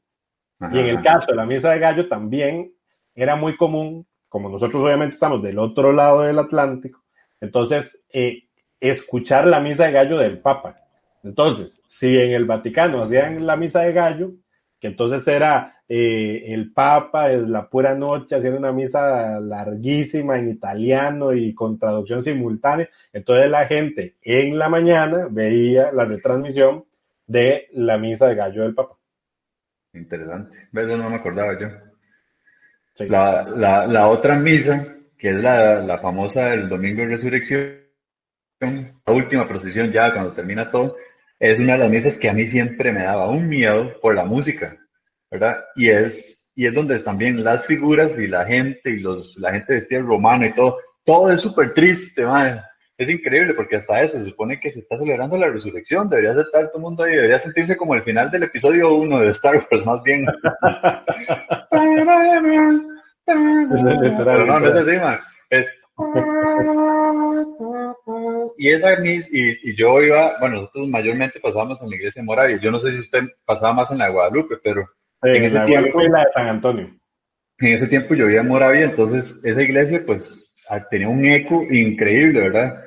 [0.71, 2.71] Y en el caso de la misa de gallo también
[3.13, 7.03] era muy común, como nosotros obviamente estamos del otro lado del Atlántico,
[7.41, 8.48] entonces eh,
[8.79, 10.77] escuchar la misa de gallo del Papa.
[11.23, 14.31] Entonces, si en el Vaticano hacían la misa de gallo,
[14.79, 20.49] que entonces era eh, el Papa es la pura noche haciendo una misa larguísima en
[20.49, 22.87] italiano y con traducción simultánea.
[23.11, 26.85] Entonces la gente en la mañana veía la retransmisión
[27.27, 28.95] de la misa de gallo del Papa.
[29.93, 30.69] Interesante.
[30.71, 31.67] Eso no me acordaba yo.
[33.07, 34.85] La, la, otra misa,
[35.17, 37.78] que es la, la famosa del Domingo de Resurrección,
[38.59, 40.97] la última procesión ya cuando termina todo,
[41.39, 44.25] es una de las misas que a mí siempre me daba un miedo por la
[44.25, 44.77] música,
[45.31, 45.63] ¿verdad?
[45.75, 49.75] Y es, y es donde también las figuras y la gente y los, la gente
[49.75, 52.61] vestida romano y todo, todo es súper triste, madre.
[52.97, 56.67] Es increíble porque hasta eso se supone que se está celebrando la resurrección, debería estar
[56.67, 59.85] todo el mundo ahí, debería sentirse como el final del episodio 1 de Star Wars,
[59.85, 60.25] más bien.
[63.25, 65.17] Pero no, no es así, man.
[65.49, 65.69] Es
[68.57, 72.25] y esa mis, y, y, yo iba, bueno, nosotros mayormente pasábamos en la iglesia de
[72.25, 72.59] Moravia.
[72.61, 74.85] Yo no sé si usted pasaba más en la de Guadalupe, pero
[75.21, 75.99] en, ese tiempo.
[76.01, 76.89] la de San Antonio.
[77.59, 80.55] En ese tiempo yo vivía en Moravia, entonces esa iglesia, pues,
[80.89, 82.83] tenía un eco increíble, ¿verdad?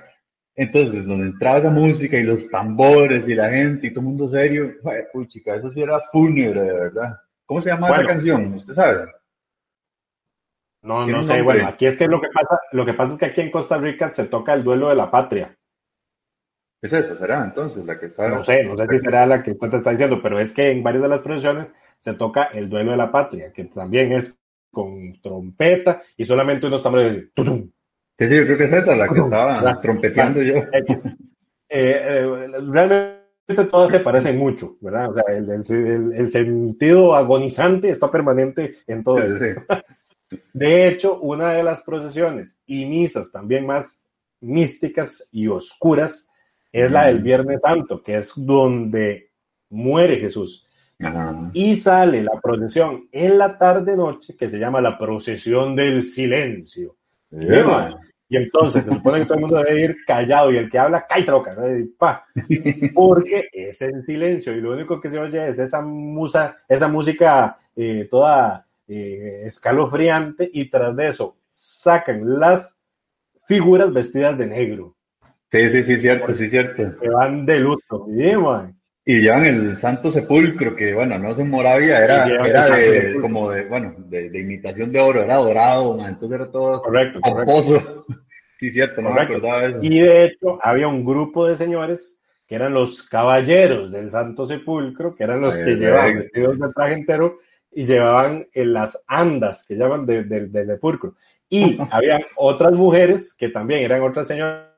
[0.55, 4.29] Entonces, donde entraba esa música y los tambores y la gente y todo el mundo
[4.29, 4.73] serio,
[5.15, 7.17] uy, chica, eso sí era fúnebre, de verdad.
[7.47, 8.55] ¿Cómo se llama esa canción?
[8.55, 9.07] ¿Usted sabe?
[10.83, 11.43] No, no sé.
[11.43, 13.79] Bueno, aquí es que lo que pasa, lo que pasa es que aquí en Costa
[13.79, 15.57] Rica se toca el duelo de la patria.
[16.83, 17.17] ¿Es esa?
[17.17, 18.29] ¿Será entonces la que está?
[18.29, 20.83] No sé, no sé si será la que usted está diciendo, pero es que en
[20.83, 24.37] varias de las procesiones se toca el duelo de la patria, que también es
[24.73, 27.71] con trompeta y solamente unos tambores de ¡tutum!
[28.19, 30.55] Sí, sí, yo creo que es esa la que estaba trompeteando yo.
[31.75, 33.23] Eh, eh, realmente
[33.71, 35.11] todas se parecen mucho, ¿verdad?
[35.11, 39.39] O sea, el, sentido agonizante está permanente en todo eso.
[40.53, 44.09] De hecho, una de las procesiones y misas también más
[44.41, 46.29] místicas y oscuras
[46.73, 49.31] es la del Viernes Santo, que es donde
[49.71, 50.67] muere Jesús.
[51.53, 56.97] Y sale la procesión en la tarde-noche, que se llama la procesión del silencio.
[58.29, 61.07] Y entonces se supone que todo el mundo debe ir callado y el que habla,
[61.07, 61.55] cállate boca,
[62.95, 67.57] porque es en silencio y lo único que se oye es esa, musa, esa música
[67.77, 72.81] eh, toda eh, escalofriante y tras de eso sacan las
[73.47, 74.97] figuras vestidas de negro.
[75.51, 76.99] Sí, sí, sí, cierto, sí, cierto.
[76.99, 78.07] Que van de luto.
[78.09, 83.51] y llevan el Santo Sepulcro, que bueno, no es en Moravia, era, era de, como
[83.51, 88.07] de, bueno, de, imitación de oro, era dorado, entonces era todo correcto, correcto.
[88.59, 89.79] Sí, cierto, no me acordaba eso.
[89.83, 95.17] Y de hecho, había un grupo de señores que eran los caballeros del Santo Sepulcro,
[95.17, 97.41] que eran los que llevaban vestidos de traje entero
[97.75, 101.15] y llevaban en las andas que llaman de, sepulcro.
[101.49, 104.69] Y había otras mujeres que también eran otras señoras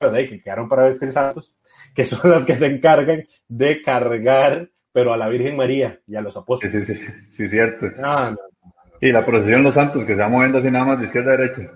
[0.00, 1.54] ahí que quedaron para vestir santos,
[1.94, 6.20] que son las que se encargan de cargar, pero a la Virgen María y a
[6.20, 6.86] los apóstoles.
[6.86, 7.86] Sí, sí, sí, sí cierto.
[9.00, 11.32] y la procesión de los santos que se va moviendo así nada más de izquierda
[11.32, 11.70] a derecha.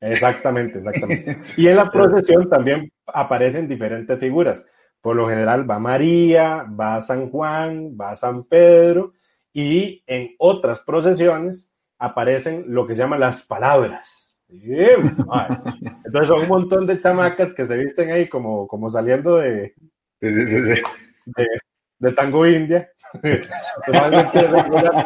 [0.00, 1.38] Exactamente, exactamente.
[1.56, 4.68] Y en la procesión también aparecen diferentes figuras.
[5.00, 9.14] Por lo general va María, va San Juan, va San Pedro
[9.52, 14.40] y en otras procesiones aparecen lo que se llaman las palabras.
[14.48, 19.74] Entonces son un montón de chamacas que se visten ahí como, como saliendo de,
[20.20, 22.90] de, tango india.
[23.86, 24.48] Normalmente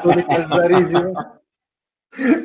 [0.03, 1.42] túnicas rarísimas.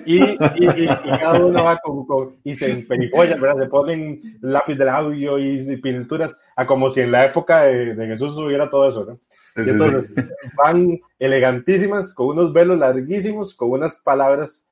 [0.05, 3.63] Y, y, cada uno va con, y se emperipollan, ¿verdad?
[3.63, 8.07] Se ponen lápiz del audio y, pinturas, a como si en la época de, de
[8.07, 9.19] Jesús hubiera todo eso, ¿no?
[9.63, 10.09] Y entonces
[10.55, 14.69] van elegantísimas, con unos velos larguísimos, con unas palabras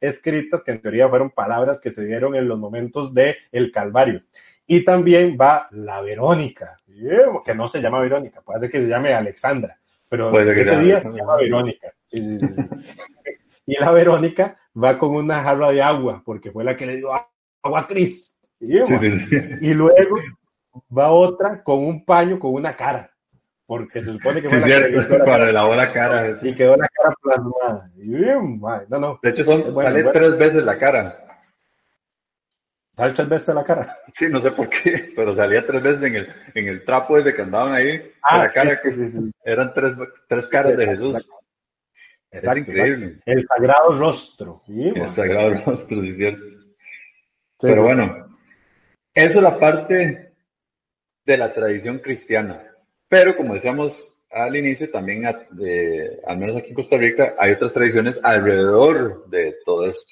[0.00, 4.22] escritas que en teoría fueron palabras que se dieron en los momentos del el Calvario.
[4.66, 6.78] Y también va la Verónica,
[7.44, 11.10] que no se llama Verónica, puede ser que se llame Alexandra, pero ese día se
[11.10, 11.92] llama Verónica.
[13.66, 17.10] y la Verónica va con una jarra de agua, porque fue la que le dio
[17.62, 18.40] agua a Cris.
[18.60, 19.94] Y luego
[20.96, 23.12] va otra con un paño con una cara
[23.72, 26.38] porque se supone que sí, cierto, para elaborar cara.
[26.42, 27.90] Y quedó la cara plasmada.
[28.90, 29.18] no, no.
[29.22, 31.18] De hecho, son, sale tres veces la cara.
[32.92, 33.96] ¿Sale tres veces la cara?
[34.12, 37.34] Sí, no sé por qué, pero salía tres veces en el, en el trapo ese
[37.34, 38.12] que andaban ahí.
[38.20, 38.90] Ah, la cara que
[39.42, 39.94] eran tres,
[40.28, 41.26] tres caras de Jesús.
[42.32, 43.18] Es increíble.
[43.26, 44.62] El sagrado rostro.
[44.66, 46.36] el sagrado rostro, sí.
[47.60, 48.38] Pero bueno,
[49.14, 50.32] eso es la parte
[51.24, 52.66] de la tradición cristiana.
[53.06, 58.18] Pero como decíamos al inicio, también, al menos aquí en Costa Rica, hay otras tradiciones
[58.24, 60.10] alrededor de todo esto.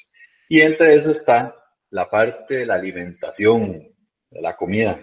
[0.49, 1.57] Y entre eso está
[1.89, 3.89] la parte de la alimentación,
[4.31, 5.01] de la comida.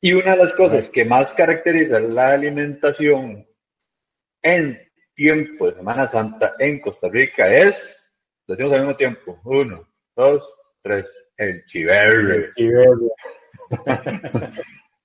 [0.00, 3.46] Y una de las cosas que más caracteriza la alimentación
[4.42, 4.83] en
[5.14, 11.12] tiempo de Semana Santa en Costa Rica es, decimos al mismo tiempo, uno, dos, tres,
[11.36, 12.36] el chiverre.
[12.36, 13.08] El chiverre.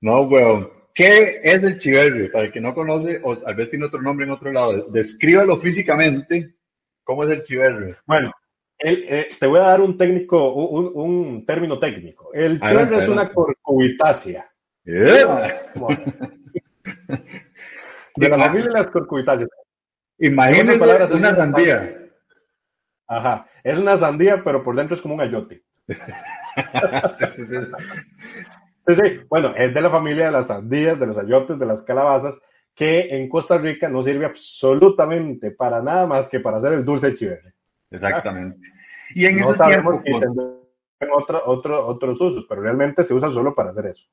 [0.02, 0.72] no, weón.
[0.94, 2.30] ¿Qué es el chiverre?
[2.30, 5.58] Para el que no conoce, o tal vez tiene otro nombre en otro lado, descríbalo
[5.58, 6.56] físicamente.
[7.04, 7.96] ¿Cómo es el chiverre?
[8.06, 8.34] Bueno,
[8.78, 12.34] eh, te voy a dar un técnico, un, término técnico.
[12.34, 14.50] El chiverre es una corcubitácea.
[14.84, 15.26] De
[18.28, 19.50] la familia de las corcubitáceas.
[20.20, 21.96] Imagínese una sandía.
[23.08, 25.64] Ajá, es una sandía, pero por dentro es como un ayote.
[28.86, 31.84] Sí, sí, bueno, es de la familia de las sandías, de los ayotes, de las
[31.84, 32.42] calabazas,
[32.74, 37.14] que en Costa Rica no sirve absolutamente para nada más que para hacer el dulce
[37.14, 37.54] chiverre.
[37.92, 38.68] Exactamente.
[39.14, 44.06] Y en otro, otro, otros usos, pero realmente se usa solo para hacer eso.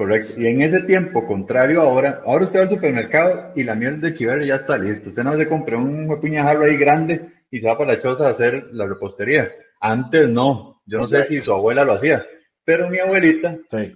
[0.00, 0.40] Correcto.
[0.40, 4.14] Y en ese tiempo, contrario ahora, ahora usted va al supermercado y la miel de
[4.14, 5.10] chiverre ya está lista.
[5.10, 8.30] Usted no se compra un puñajarro ahí grande y se va para la choza a
[8.30, 9.52] hacer la repostería.
[9.78, 10.80] Antes no.
[10.86, 12.24] Yo no sé si su abuela lo hacía,
[12.64, 13.94] pero mi abuelita, sí.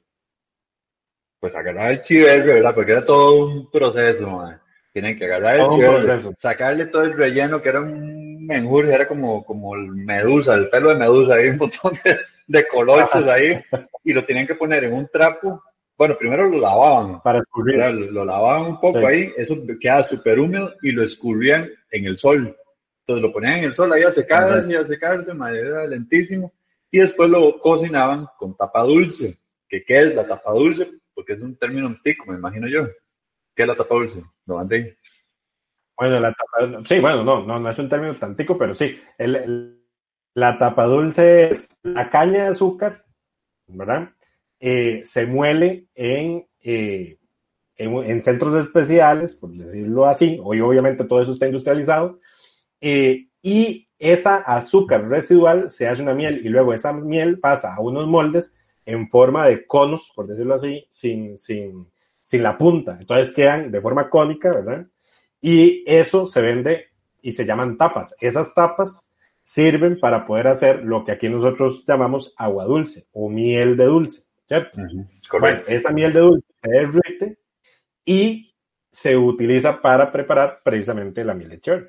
[1.41, 2.75] pues agarraba el chiverre, ¿verdad?
[2.75, 4.45] Porque era todo un proceso,
[4.93, 9.43] Tienen que agarrar el chiverre, sacarle todo el relleno, que era un menjurje, era como,
[9.43, 13.59] como el medusa, el pelo de medusa, hay un montón de, de colochos ahí,
[14.05, 15.63] y lo tenían que poner en un trapo
[15.97, 17.21] bueno, primero lo lavaban.
[17.23, 17.77] Para escurrir.
[18.11, 22.57] Lo, lavaban un poco ahí, eso queda súper húmedo y lo escurrían en el sol.
[23.01, 26.53] Entonces lo ponían en el sol ahí a secarse y a secarse, era lentísimo.
[26.91, 29.39] Y después lo cocinaban con tapa dulce.
[29.69, 30.91] ¿Qué, ¿Qué es la tapa dulce?
[31.15, 32.89] Porque es un término antico, me imagino yo.
[33.55, 34.23] ¿Qué es la tapa dulce?
[34.47, 34.99] Lo mandé.
[35.97, 39.01] Bueno, la tapa, sí, bueno, no, no, no es un término antico, pero sí.
[40.35, 43.05] la tapa dulce es la caña de azúcar,
[43.69, 44.11] ¿verdad?
[44.67, 47.19] Eh, se muele en, eh,
[47.77, 52.19] en, centros especiales, por decirlo así, hoy obviamente todo eso está industrializado,
[52.81, 57.81] eh, y esa azúcar residual se hace una miel y luego esa miel pasa a
[57.83, 61.87] unos moldes en forma de conos, por decirlo así, sin, sin,
[62.23, 62.97] sin la punta.
[62.99, 64.87] Entonces quedan de forma cónica, ¿verdad?
[65.43, 66.87] Y eso se vende
[67.21, 68.17] y se llaman tapas.
[68.19, 73.77] Esas tapas sirven para poder hacer lo que aquí nosotros llamamos agua dulce o miel
[73.77, 74.24] de dulce.
[74.47, 74.81] ¿Cierto?
[75.41, 77.39] Bueno, esa miel de dulce se derrite
[78.05, 78.55] y
[78.91, 81.89] se utiliza para preparar precisamente la miel de cherry.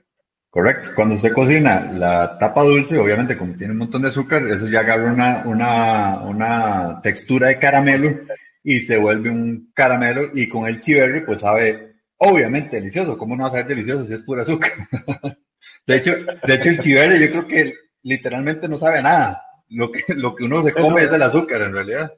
[0.49, 0.91] Correcto.
[0.95, 4.79] Cuando se cocina la tapa dulce, obviamente como tiene un montón de azúcar, eso ya
[4.79, 8.21] agarra una, una, una textura de caramelo
[8.63, 13.17] y se vuelve un caramelo y con el chiverri pues sabe obviamente delicioso.
[13.17, 14.71] ¿Cómo no va a saber delicioso si es pura azúcar?
[15.87, 19.41] de hecho, de hecho el chiverri yo creo que literalmente no sabe nada.
[19.69, 22.13] Lo que, lo que uno se come es el azúcar en realidad.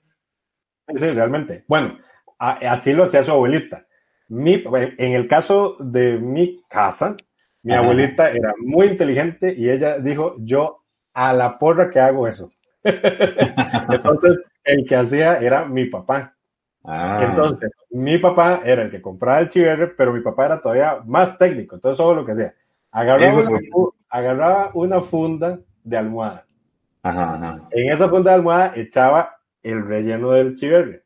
[0.95, 1.63] Sí, realmente.
[1.67, 1.97] Bueno,
[2.37, 3.85] así lo hacía su abuelita.
[4.29, 4.63] Mi,
[4.97, 7.15] en el caso de mi casa,
[7.63, 12.51] mi abuelita era muy inteligente y ella dijo, yo a la porra que hago eso.
[12.83, 16.33] Entonces, el que hacía era mi papá.
[16.83, 17.19] Ah.
[17.23, 21.37] Entonces, mi papá era el que compraba el chiverre, pero mi papá era todavía más
[21.37, 21.75] técnico.
[21.75, 22.53] Entonces, todo lo que hacía.
[22.91, 23.59] Agarraba, una,
[24.09, 26.45] agarraba una funda de almohada.
[27.71, 31.03] En esa funda de almohada echaba el relleno del chiverre.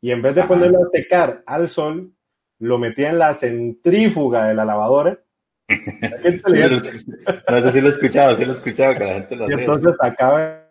[0.00, 2.12] Y en vez de ponerlo a secar al sol,
[2.58, 5.18] lo metía en la centrífuga de la lavadora.
[5.68, 9.52] no sé si lo he escuchado, sí lo he escuchado, que la gente lo Y
[9.52, 10.66] entonces sacaba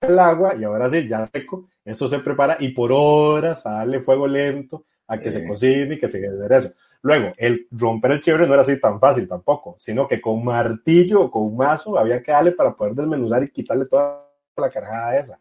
[0.00, 4.00] el agua y ahora sí, ya seco, eso se prepara y por horas a darle
[4.00, 6.74] fuego lento a que se cocine y que se quede eso.
[7.02, 11.22] Luego, el romper el chiverre no era así tan fácil tampoco, sino que con martillo
[11.22, 15.38] o con mazo había que darle para poder desmenuzar y quitarle toda la carajada esa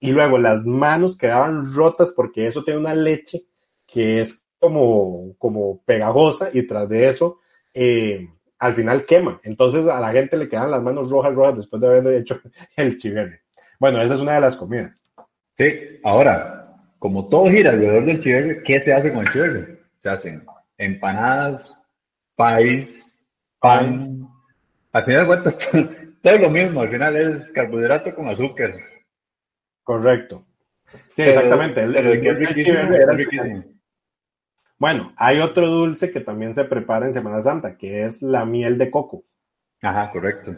[0.00, 3.42] y luego las manos quedaban rotas porque eso tiene una leche
[3.86, 7.40] que es como, como pegajosa y tras de eso
[7.72, 8.28] eh,
[8.58, 9.40] al final quema.
[9.42, 12.40] Entonces a la gente le quedan las manos rojas, rojas después de haber hecho
[12.76, 13.42] el chiverre.
[13.78, 15.00] Bueno, esa es una de las comidas.
[15.56, 15.72] Sí,
[16.04, 19.80] ahora, como todo gira alrededor del chiverre, ¿qué se hace con el chiverre?
[19.98, 20.44] Se hacen
[20.78, 21.82] empanadas,
[22.34, 22.94] país,
[23.58, 24.28] pan.
[24.92, 25.58] Al final de cuentas,
[26.22, 26.80] todo lo mismo.
[26.80, 28.74] Al final es carbohidrato con azúcar.
[29.86, 30.44] Correcto.
[31.14, 31.86] Sí, exactamente.
[34.78, 38.78] Bueno, hay otro dulce que también se prepara en Semana Santa, que es la miel
[38.78, 39.22] de coco.
[39.80, 40.56] Ajá, correcto.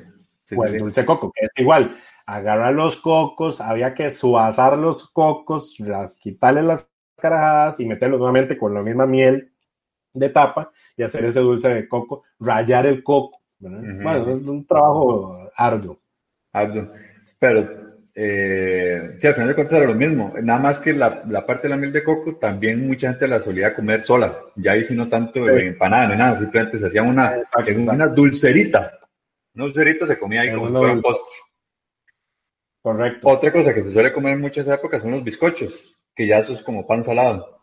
[0.56, 1.98] o el dulce coco, que es igual.
[2.24, 8.56] Agarrar los cocos, había que suazar los cocos, las, quitarle las carajadas y meterlos nuevamente
[8.56, 9.52] con la misma miel
[10.14, 13.42] de tapa y hacer ese dulce de coco, rayar el coco.
[13.60, 16.00] Bueno, es un trabajo arduo.
[16.50, 16.88] Arduo.
[17.38, 17.87] Pero
[18.20, 21.68] eh, sí, al final de cuentas era lo mismo, nada más que la, la, parte
[21.68, 24.96] de la miel de coco también mucha gente la solía comer sola, ya ahí sí
[24.96, 27.44] no tanto de empanada ni nada, simplemente se hacía una,
[27.76, 28.98] una dulcerita,
[29.54, 31.32] una dulcerita se comía ahí como si fuera un postre.
[32.82, 33.28] Correcto.
[33.28, 36.54] Otra cosa que se suele comer en muchas épocas son los bizcochos, que ya eso
[36.54, 37.60] es como pan salado.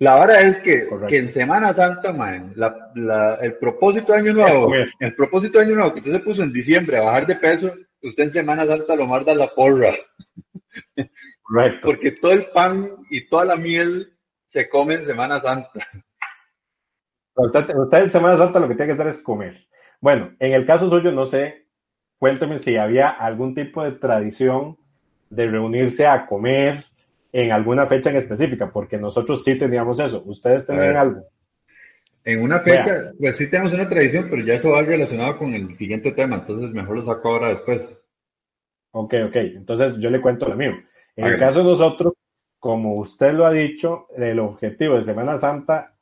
[0.00, 4.32] La verdad es que, que en Semana Santa, man, la, la, el propósito de Año
[4.32, 7.36] Nuevo, el propósito de Año Nuevo que usted se puso en diciembre a bajar de
[7.36, 7.72] peso,
[8.02, 9.94] usted en Semana Santa lo marda la porra.
[11.42, 11.88] Correcto.
[11.88, 15.86] Porque todo el pan y toda la miel se come en Semana Santa.
[17.34, 19.66] Usted, en Semana Santa lo que tiene que hacer es comer.
[20.00, 21.66] Bueno, en el caso suyo, no sé,
[22.18, 24.76] cuénteme si había algún tipo de tradición
[25.30, 26.84] de reunirse a comer
[27.32, 30.22] en alguna fecha en específica, porque nosotros sí teníamos eso.
[30.26, 31.24] ¿Ustedes tenían algo?
[32.28, 35.74] En una fecha, pues sí tenemos una tradición, pero ya eso va relacionado con el
[35.78, 38.02] siguiente tema, entonces mejor lo saco ahora después.
[38.90, 39.36] Ok, ok.
[39.36, 40.72] Entonces yo le cuento lo mío.
[41.16, 42.12] En el caso de nosotros,
[42.58, 45.96] como usted lo ha dicho, el objetivo de Semana Santa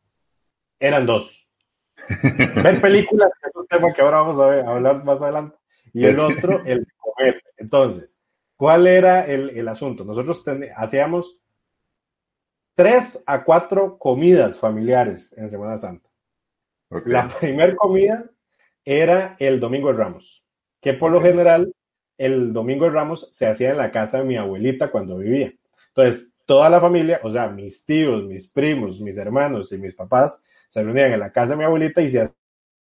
[0.81, 1.49] eran dos.
[2.57, 5.57] Ver películas, que es un tema que ahora vamos a, hablar más adelante.
[5.93, 7.41] Y el otro, el comer.
[7.57, 8.20] Entonces,
[8.57, 10.05] ¿cuál era el, asunto?
[10.05, 10.45] Nosotros
[10.77, 11.39] hacíamos
[12.74, 16.05] tres a cuatro comidas familiares en Semana Santa.
[16.91, 18.24] La primera comida
[18.84, 20.45] era el Domingo de Ramos,
[20.80, 21.72] que por lo general
[22.16, 25.53] el Domingo de Ramos se hacía en la casa de mi abuelita cuando vivía.
[25.89, 30.45] Entonces, toda la familia, o sea, mis tíos, mis primos, mis hermanos y mis papás,
[30.68, 32.32] se reunían en la casa de mi abuelita y se hacía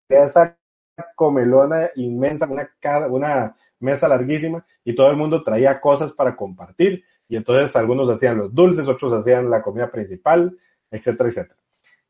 [0.10, 0.58] esa
[1.16, 2.70] comelona inmensa, una,
[3.08, 7.04] una mesa larguísima, y todo el mundo traía cosas para compartir.
[7.30, 10.58] Y entonces algunos hacían los dulces, otros hacían la comida principal,
[10.92, 11.60] etcétera, etcétera.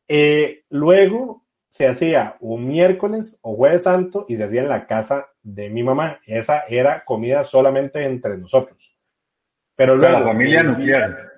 [0.08, 1.43] Eh, luego
[1.74, 5.82] se hacía un miércoles o jueves santo y se hacía en la casa de mi
[5.82, 6.20] mamá.
[6.28, 8.96] Esa era comida solamente entre nosotros.
[9.76, 10.20] Pero luego.
[10.20, 11.32] La familia nuclear.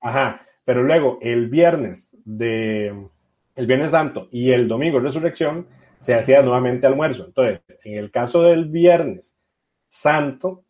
[0.00, 0.44] Ajá.
[0.64, 3.06] Pero luego, el viernes de.
[3.54, 5.68] El viernes santo y el domingo de resurrección
[6.00, 7.26] se hacía nuevamente almuerzo.
[7.26, 9.40] Entonces, en el caso del viernes
[9.86, 10.64] santo,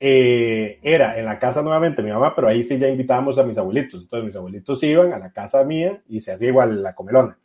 [0.00, 3.58] eh, era en la casa nuevamente mi mamá, pero ahí sí ya invitábamos a mis
[3.58, 4.04] abuelitos.
[4.04, 7.36] Entonces, mis abuelitos iban a la casa mía y se hacía igual la comelona.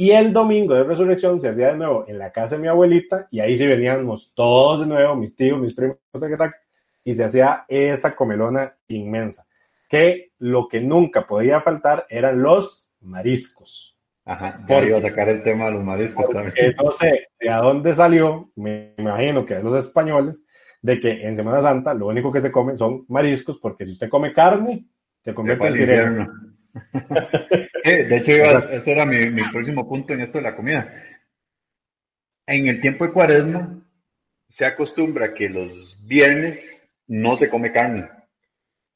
[0.00, 3.26] Y el domingo de resurrección se hacía de nuevo en la casa de mi abuelita
[3.32, 5.98] y ahí sí veníamos todos de nuevo, mis tíos, mis primos,
[7.02, 9.44] y se hacía esa comelona inmensa.
[9.88, 13.96] Que lo que nunca podía faltar eran los mariscos.
[14.24, 16.76] Ajá, ya iba a sacar el tema de los mariscos también.
[16.80, 20.46] No sé de a dónde salió, me imagino que de los españoles,
[20.80, 24.08] de que en Semana Santa lo único que se come son mariscos, porque si usted
[24.08, 24.86] come carne,
[25.24, 26.28] se convierte en
[27.84, 30.92] de hecho, ese era mi, próximo punto en esto de la comida.
[32.46, 33.82] En el tiempo de cuaresma
[34.48, 38.08] se acostumbra que los viernes no se come carne.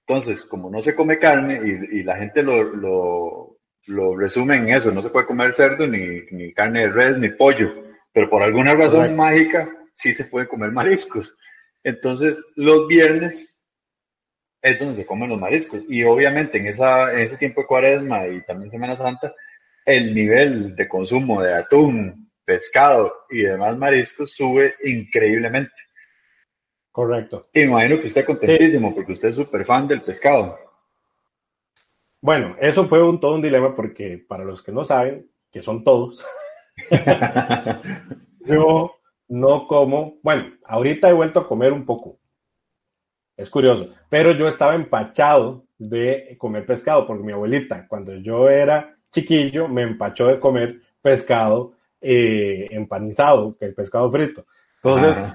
[0.07, 3.59] Entonces, como no se come carne y, la gente lo,
[4.17, 7.69] resume en eso, no se puede comer cerdo, ni, carne de res, ni pollo,
[8.13, 11.37] pero por alguna razón mágica sí se puede comer mariscos.
[11.85, 13.62] Entonces, los viernes
[14.63, 15.83] es donde se comen los mariscos.
[15.89, 19.35] Y obviamente en, esa, en ese tiempo de cuaresma y también Semana Santa,
[19.85, 25.75] el nivel de consumo de atún, pescado y demás mariscos sube increíblemente.
[26.91, 27.43] Correcto.
[27.55, 30.59] Imagino que usted contentísimo porque usted es súper fan del pescado.
[32.21, 35.83] Bueno, eso fue un, todo un dilema porque para los que no saben, que son
[35.83, 36.25] todos,
[38.45, 38.95] yo
[39.29, 42.19] no como, bueno, ahorita he vuelto a comer un poco,
[43.43, 43.91] es curioso.
[44.09, 49.83] Pero yo estaba empachado de comer pescado, porque mi abuelita, cuando yo era chiquillo, me
[49.83, 54.45] empachó de comer pescado eh, empanizado, que el pescado frito.
[54.83, 55.33] Entonces,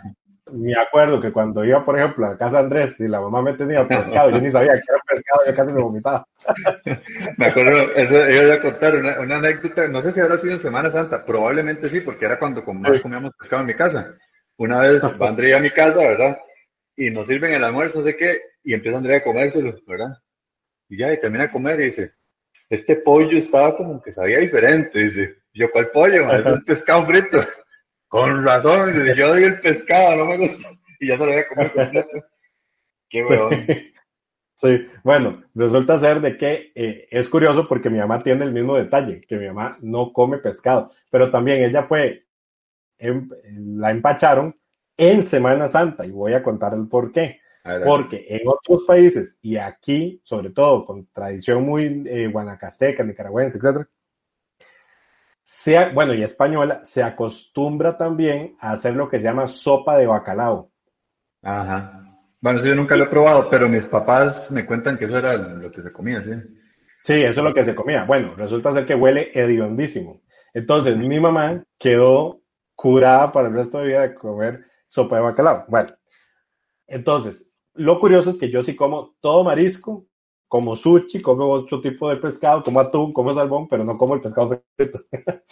[0.53, 3.41] me acuerdo que cuando iba, por ejemplo, a la casa de Andrés y la mamá
[3.41, 6.27] me tenía pescado, yo ni sabía que era pescado, yo casi me vomitaba.
[7.37, 10.91] me acuerdo, eso iba a contar una, anécdota, no sé si habrá sido en Semana
[10.91, 14.13] Santa, probablemente sí, porque era cuando más comíamos pescado en mi casa.
[14.57, 16.37] Una vez André a mi casa, ¿verdad?
[16.97, 20.17] Y nos sirven el almuerzo, no sé qué, y empieza Andrea a comérselo, ¿verdad?
[20.89, 22.13] Y ya, y termina de comer y dice,
[22.69, 26.29] este pollo estaba como que sabía diferente, dice, yo, ¿cuál pollo?
[26.31, 27.39] Eso es pescado frito.
[28.07, 30.69] Con razón, dice, yo doy el pescado, no me gusta.
[30.99, 32.25] Y ya se lo voy a comer completo.
[33.09, 33.67] Qué weón.
[34.55, 34.87] Sí.
[35.03, 39.21] bueno, resulta ser de que eh, es curioso porque mi mamá tiene el mismo detalle,
[39.21, 42.25] que mi mamá no come pescado, pero también ella fue,
[42.97, 43.29] em,
[43.77, 44.55] la empacharon
[44.97, 47.39] en Semana Santa y voy a contar el por qué.
[47.85, 53.87] Porque en otros países y aquí, sobre todo con tradición muy eh, guanacasteca, nicaragüense, etc.,
[55.93, 60.71] bueno, y española, se acostumbra también a hacer lo que se llama sopa de bacalao.
[61.41, 62.03] Ajá.
[62.39, 65.35] Bueno, eso yo nunca lo he probado, pero mis papás me cuentan que eso era
[65.35, 66.31] lo que se comía, ¿sí?
[67.03, 68.03] Sí, eso es lo que se comía.
[68.03, 70.21] Bueno, resulta ser que huele hediondísimo.
[70.53, 72.41] Entonces, mi mamá quedó
[72.75, 75.65] curada para el resto de vida de comer sopa de bacalao.
[75.67, 75.93] Bueno,
[76.87, 80.07] entonces, lo curioso es que yo sí como todo marisco,
[80.47, 84.21] como sushi, como otro tipo de pescado, como atún, como salmón, pero no como el
[84.21, 85.03] pescado frito.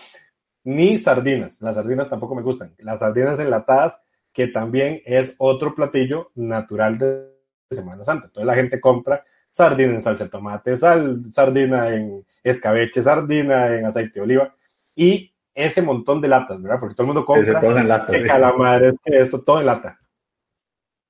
[0.63, 1.61] Ni sardinas.
[1.61, 2.73] Las sardinas tampoco me gustan.
[2.79, 7.35] Las sardinas enlatadas, que también es otro platillo natural de
[7.69, 8.27] Semana Santa.
[8.27, 13.85] Entonces la gente compra sardina en salsa de tomate, sal, sardina en escabeche, sardina en
[13.85, 14.55] aceite de oliva.
[14.95, 16.79] Y ese montón de latas, ¿verdad?
[16.79, 19.99] Porque todo el mundo compra todo en lata, calamares, esto, todo en lata.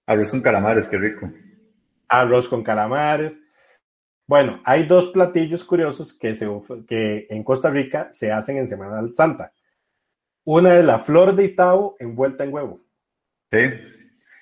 [0.05, 1.29] Arroz con calamares, qué rico.
[2.07, 3.43] Arroz con calamares.
[4.27, 6.47] Bueno, hay dos platillos curiosos que, se,
[6.87, 9.51] que en Costa Rica se hacen en Semana Santa.
[10.43, 12.81] Una es la flor de Itao envuelta en huevo.
[13.51, 13.59] Sí.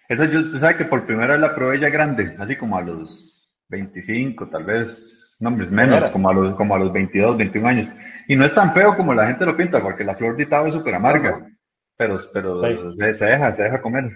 [0.09, 2.81] Esa yo, usted sabe que por primera vez la probé ya grande, así como a
[2.81, 7.89] los 25, tal vez, no, menos, como a, los, como a los 22, 21 años.
[8.27, 10.67] Y no es tan feo como la gente lo pinta, porque la flor de Itabo
[10.67, 11.47] es súper amarga,
[11.97, 14.11] pero, pero se, deja, se deja comer.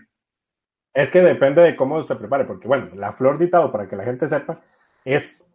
[0.93, 3.95] Es que depende de cómo se prepare, porque bueno, la flor de Itabo, para que
[3.95, 4.61] la gente sepa,
[5.03, 5.53] es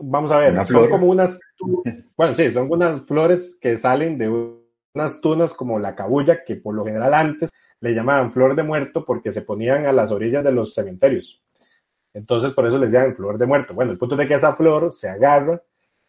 [0.00, 1.40] vamos a ver, son como unas,
[2.16, 4.28] bueno, sí, son unas flores que salen de
[4.94, 9.04] unas tunas como la cabulla, que por lo general antes le llamaban flor de muerto
[9.04, 11.42] porque se ponían a las orillas de los cementerios.
[12.14, 13.74] Entonces, por eso les llaman flor de muerto.
[13.74, 15.62] Bueno, el punto es de que esa flor se agarra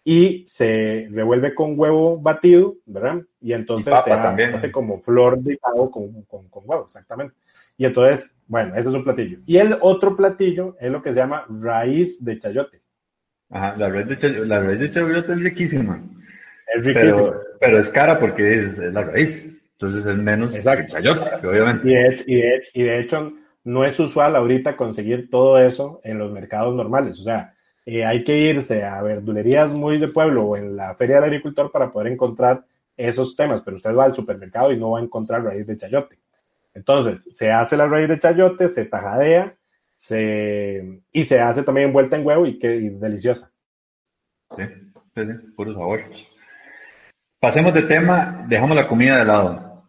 [0.04, 3.22] y se revuelve con huevo batido, ¿verdad?
[3.40, 7.36] Y entonces se hace como flor de pavo con, con, con, huevo, exactamente.
[7.78, 9.40] Y entonces, bueno, ese es un platillo.
[9.46, 12.82] Y el otro platillo es lo que se llama raíz de chayote.
[13.50, 16.04] Ajá, la raíz de chayote, la raíz de chayote es riquísima.
[16.76, 17.34] Es riquísima.
[17.60, 19.62] Pero, es cara porque es, la raíz.
[19.74, 20.94] Entonces es menos Exacto.
[20.94, 21.90] chayote, obviamente.
[21.90, 23.34] Y de, y, de y de hecho,
[23.64, 27.20] no es usual ahorita conseguir todo eso en los mercados normales.
[27.20, 27.56] O sea,
[27.86, 31.72] eh, hay que irse a verdulerías muy de pueblo o en la feria del agricultor
[31.72, 35.44] para poder encontrar esos temas, pero usted va al supermercado y no va a encontrar
[35.44, 36.20] raíz de chayote.
[36.74, 39.56] Entonces, se hace la raíz de chayote, se tajadea
[39.96, 43.52] se, y se hace también envuelta en huevo y que deliciosa.
[44.56, 44.64] Sí,
[45.16, 45.22] sí,
[45.56, 46.02] puro sabor.
[47.40, 49.84] Pasemos de tema, dejamos la comida de lado.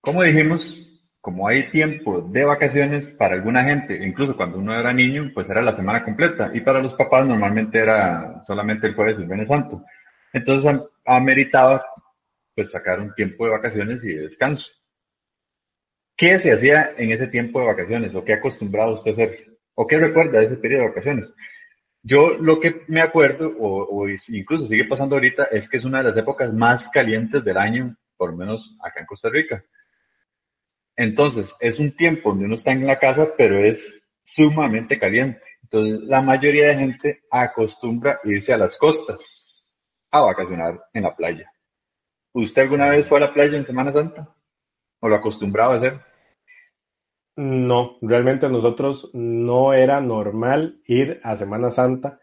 [0.00, 0.81] Como dijimos,
[1.22, 5.62] como hay tiempo de vacaciones para alguna gente, incluso cuando uno era niño, pues era
[5.62, 9.46] la semana completa y para los papás normalmente era solamente el jueves y el viernes
[9.46, 9.84] santo.
[10.32, 11.86] Entonces ameritaba
[12.56, 14.66] pues sacar un tiempo de vacaciones y de descanso.
[16.16, 19.58] ¿Qué se hacía en ese tiempo de vacaciones o qué acostumbraba usted a hacer?
[19.74, 21.36] ¿O qué recuerda de ese periodo de vacaciones?
[22.02, 25.98] Yo lo que me acuerdo, o, o, incluso sigue pasando ahorita, es que es una
[25.98, 29.64] de las épocas más calientes del año, por menos acá en Costa Rica.
[30.96, 35.42] Entonces, es un tiempo donde uno está en la casa, pero es sumamente caliente.
[35.62, 39.20] Entonces, la mayoría de gente acostumbra irse a las costas
[40.10, 41.50] a vacacionar en la playa.
[42.34, 44.34] ¿Usted alguna vez fue a la playa en Semana Santa?
[45.00, 46.00] ¿O lo acostumbraba a hacer?
[47.36, 52.20] No, realmente nosotros no era normal ir a Semana Santa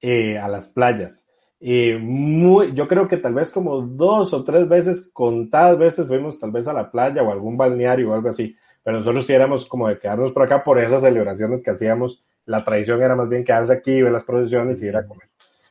[0.00, 1.32] eh, a las playas.
[1.58, 6.38] Y muy, yo creo que tal vez como dos o tres veces, contadas veces fuimos
[6.38, 9.66] tal vez a la playa o algún balneario o algo así, pero nosotros sí éramos
[9.66, 12.24] como de quedarnos por acá por esas celebraciones que hacíamos.
[12.44, 15.28] La tradición era más bien quedarse aquí, ver las procesiones y ir a comer.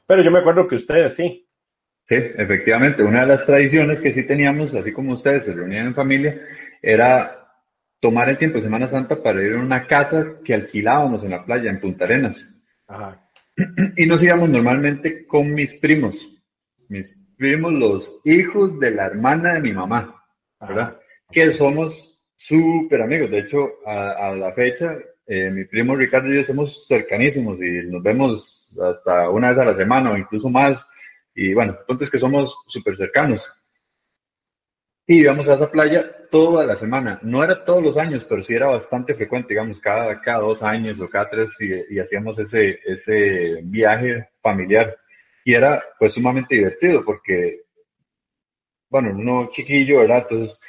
[0.07, 1.47] Pero yo me acuerdo que ustedes sí.
[2.07, 3.03] Sí, efectivamente.
[3.03, 6.41] Una de las tradiciones que sí teníamos, así como ustedes se reunían en familia,
[6.81, 7.47] era
[7.99, 11.45] tomar el tiempo de Semana Santa para ir a una casa que alquilábamos en la
[11.45, 12.53] playa, en Punta Arenas.
[12.87, 13.24] Ajá.
[13.97, 16.15] Y nos íbamos normalmente con mis primos,
[16.89, 20.23] mis primos, los hijos de la hermana de mi mamá,
[20.59, 20.97] ¿verdad?
[21.31, 23.31] Que somos súper amigos.
[23.31, 28.03] De hecho, a, la fecha, eh, mi primo Ricardo y yo somos cercanísimos y nos
[28.03, 30.87] vemos hasta una vez a la semana o incluso más.
[31.33, 33.45] Y bueno, el punto es que somos súper cercanos.
[35.07, 37.19] Y íbamos a esa playa toda la semana.
[37.21, 40.99] No era todos los años, pero sí era bastante frecuente, digamos, cada, cada dos años
[40.99, 44.97] o cada tres y, hacíamos ese, ese viaje familiar.
[45.43, 47.61] Y era pues sumamente divertido porque,
[48.89, 50.25] bueno, uno chiquillo, ¿verdad?
[50.29, 50.59] Entonces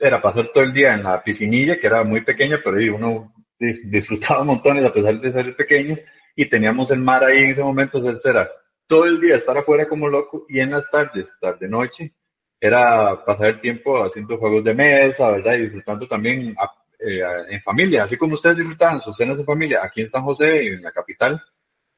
[0.00, 4.44] era pasar todo el día en la piscinilla, que era muy pequeña, pero uno disfrutaba
[4.44, 5.96] montones a pesar de ser pequeño
[6.34, 8.50] y teníamos el mar ahí en ese momento, entonces era
[8.86, 12.12] todo el día estar afuera como loco y en las tardes, tarde noche,
[12.64, 15.54] era pasar el tiempo haciendo juegos de mesa, ¿verdad?
[15.54, 16.54] Y disfrutando también
[17.00, 20.68] eh, en familia, así como ustedes disfrutaban sus cenas de familia aquí en San José,
[20.68, 21.42] en la capital,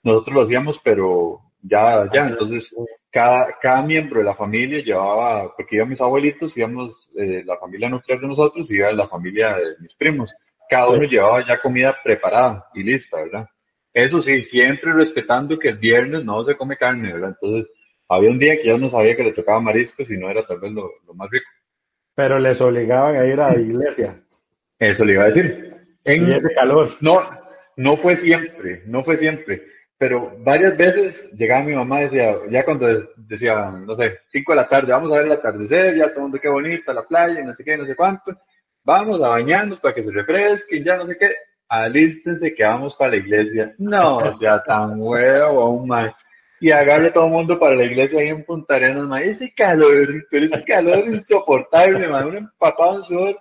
[0.02, 2.74] nosotros lo hacíamos, pero ya, ya, entonces
[3.10, 7.90] cada, cada miembro de la familia llevaba, porque iban mis abuelitos, íbamos eh, la familia
[7.90, 10.32] nuclear de nosotros y iba la familia de mis primos,
[10.70, 13.46] cada uno llevaba ya comida preparada y lista, ¿verdad?
[13.92, 17.36] Eso sí, siempre respetando que el viernes no se come carne, ¿verdad?
[17.38, 17.70] Entonces,
[18.08, 20.60] había un día que yo no sabía que le tocaba mariscos y no era tal
[20.60, 21.46] vez lo, más rico.
[22.14, 24.20] Pero les obligaban a ir a la iglesia.
[24.78, 25.74] Eso le iba a decir.
[26.04, 26.90] En, y calor.
[27.00, 27.22] No,
[27.76, 29.62] no fue siempre, no fue siempre.
[29.96, 32.86] Pero varias veces llegaba mi mamá y decía, ya cuando
[33.16, 36.22] decía, no sé, 5 de la tarde, vamos a ver el atardecer, ya todo el
[36.22, 38.32] mundo qué bonita la playa, no sé qué, no sé cuánto.
[38.82, 41.34] Vamos a bañarnos para que se refresquen, ya no sé qué.
[41.68, 43.74] Alístense que vamos para la iglesia.
[43.78, 46.12] No, o sea, tan huevo, man
[46.60, 50.26] y agarre todo el mundo para la iglesia ahí en Punta Arenas, ma, ese calor,
[50.30, 53.38] pero ese calor insoportable, ma, un empapado en sudor.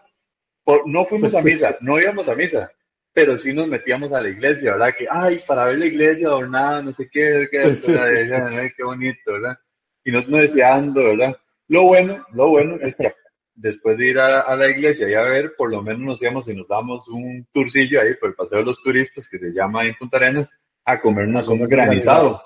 [0.86, 2.72] no fuimos a misa, no íbamos a misa,
[3.14, 4.96] pero sí nos metíamos a la iglesia, ¿verdad?
[4.98, 9.58] Que, ay, para ver la iglesia adornada, no sé qué, qué, qué bonito, ¿verdad?
[10.04, 11.36] Y nos, nos decía ando, ¿verdad?
[11.68, 13.14] Lo bueno, lo bueno es que
[13.56, 16.56] después de ir a, la iglesia y a ver, por lo menos nos íbamos y
[16.56, 19.96] nos damos un tourcillo ahí por el Paseo de los Turistas, que se llama en
[19.96, 20.50] Punta Arenas,
[20.86, 22.42] a comer una zona granizado.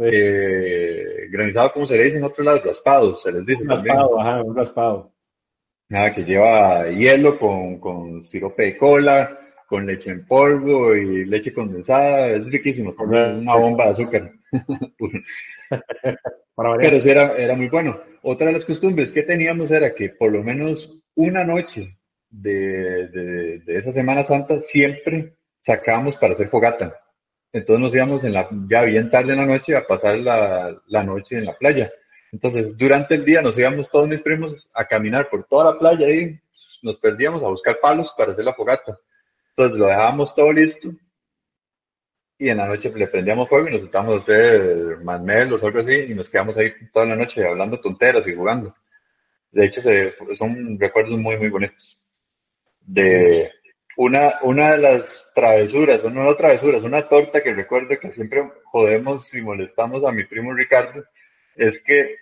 [0.00, 3.62] Eh, granizado, como se le dice en otros lados, raspados, se les dice.
[3.62, 5.12] Un raspado, ajá, un raspado.
[5.88, 11.52] Nada, que lleva hielo con, con sirope de cola, con leche en polvo y leche
[11.52, 14.32] condensada, es riquísimo, una bomba de azúcar.
[16.78, 18.00] Pero sí era, era muy bueno.
[18.22, 21.98] Otra de las costumbres que teníamos era que por lo menos una noche
[22.30, 26.98] de, de, esa Semana Santa siempre sacábamos para hacer fogata.
[27.52, 31.02] Entonces nos íbamos en la, ya bien tarde en la noche a pasar la, la
[31.02, 31.90] noche en la playa.
[32.30, 36.08] Entonces, durante el día nos íbamos todos mis primos a caminar por toda la playa
[36.10, 36.38] y
[36.82, 38.98] nos perdíamos a buscar palos para hacer la fogata.
[39.50, 40.90] Entonces lo dejábamos todo listo
[42.38, 45.80] y en la noche le prendíamos fuego y nos sentábamos a hacer masmelos o algo
[45.80, 48.74] así y nos quedamos ahí toda la noche hablando tonteras y jugando.
[49.50, 49.80] De hecho,
[50.34, 52.00] son recuerdos muy, muy bonitos.
[52.80, 53.50] De
[53.98, 59.34] una, una de las travesuras, una no travesuras, una torta que recuerdo que siempre jodemos
[59.34, 61.04] y molestamos a mi primo Ricardo,
[61.56, 62.14] es que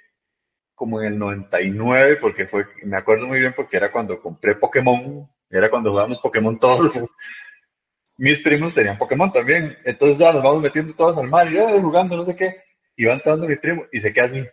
[0.74, 5.28] como en el 99, porque fue, me acuerdo muy bien porque era cuando compré Pokémon,
[5.50, 6.94] era cuando jugábamos Pokémon todos,
[8.16, 9.76] mis primos tenían Pokémon también.
[9.84, 12.56] Entonces ya nos vamos metiendo todos al mar y eh, jugando, no sé qué.
[12.96, 14.46] Y va entrando mi primo y se queda así,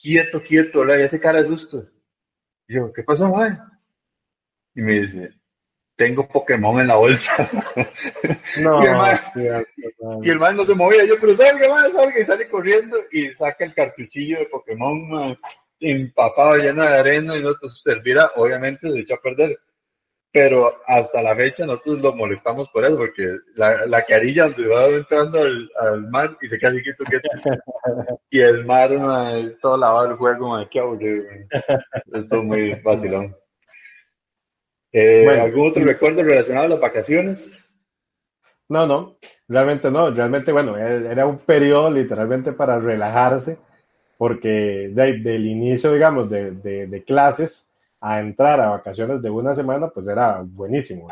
[0.00, 1.82] quieto, quieto, y hace cara de susto.
[2.66, 3.58] Y yo, ¿qué pasó, mae?
[4.74, 5.37] Y me dice,
[5.98, 7.50] tengo Pokémon en la bolsa.
[8.60, 9.18] No, y el man,
[10.22, 11.04] y el no se movía.
[11.04, 12.18] Yo, pero salga, man, salga.
[12.18, 15.38] Y sale corriendo y saca el cartuchillo de Pokémon
[15.80, 18.30] empapado, lleno de arena y no te servirá.
[18.36, 19.58] Obviamente se echó a perder
[20.30, 24.86] pero hasta la fecha nosotros lo molestamos por eso, porque la, la carilla donde va
[24.86, 27.28] entrando al, al, mar y se queda así quieto, quieto.
[28.30, 28.90] y el mar,
[29.60, 31.24] todo lavado el juego, man, qué aburrido.
[32.12, 33.34] Esto es muy vacilón.
[34.92, 37.50] Eh, ¿Algún otro recuerdo relacionado a las vacaciones?
[38.68, 39.16] No, no,
[39.48, 40.10] realmente no.
[40.10, 43.58] Realmente, bueno, e, era un periodo literalmente para relajarse,
[44.16, 47.70] porque del inicio, digamos, de, de, de clases,
[48.00, 51.08] a entrar a vacaciones de una semana, pues era buenísimo.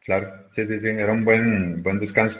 [0.00, 2.38] Claro, sí, sí, sí, era un buen, buen descanso.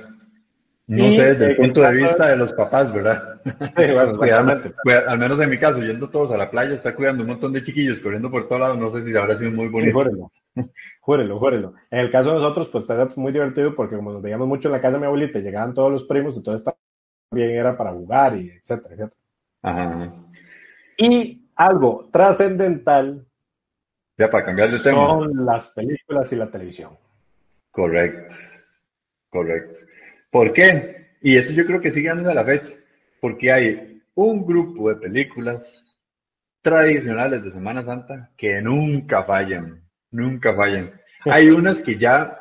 [0.89, 2.37] No sé, desde el punto de vista de...
[2.37, 3.41] los papás, ¿verdad?
[3.45, 4.73] Sí, bueno, realmente.
[5.09, 7.63] al menos en mi caso, yendo todos a la playa, está cuidando un montón de
[7.63, 10.05] chiquillos corriendo por todos lados, no sé si habrá sido muy bonito.
[10.05, 10.11] Sí,
[11.01, 14.49] júrelo, júrelo, En el caso de nosotros, pues era muy divertido porque como nos veíamos
[14.49, 16.75] mucho en la casa de mi abuelita, llegaban todos los primos, entonces
[17.31, 19.21] también era para jugar y etcétera, etcétera.
[19.63, 20.15] Ajá.
[20.99, 23.27] Y algo trascendental
[24.19, 25.09] ya, para cambiar de tema.
[25.09, 26.97] Son las películas y la televisión.
[27.71, 28.35] Correcto,
[29.29, 29.81] correcto.
[30.31, 31.17] ¿Por qué?
[31.21, 32.75] Y eso yo creo que sigue andando a la fecha,
[33.21, 35.99] porque hay un grupo de películas
[36.63, 39.86] tradicionales de Semana Santa que nunca fallan,
[40.17, 40.93] nunca fallan.
[41.25, 42.39] Hay unas que ya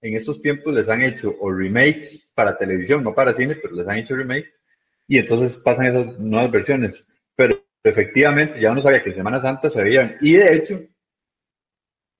[0.00, 3.88] en estos tiempos les han hecho o remakes para televisión, no para cine, pero les
[3.88, 4.60] han hecho remakes,
[5.08, 7.06] y entonces pasan esas nuevas versiones.
[7.34, 10.80] Pero efectivamente ya uno sabía que Semana Santa se veían, y de hecho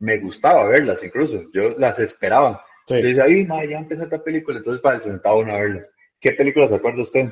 [0.00, 2.64] me gustaba verlas incluso, yo las esperaba.
[2.86, 3.02] Sí.
[3.02, 5.92] Decía, ay, ya empezó esta película, entonces para sentaba uno a verlas.
[6.20, 7.30] ¿Qué películas se acuerda usted?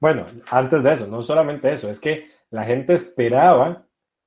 [0.00, 3.86] Bueno, antes de eso, no solamente eso, es que la gente esperaba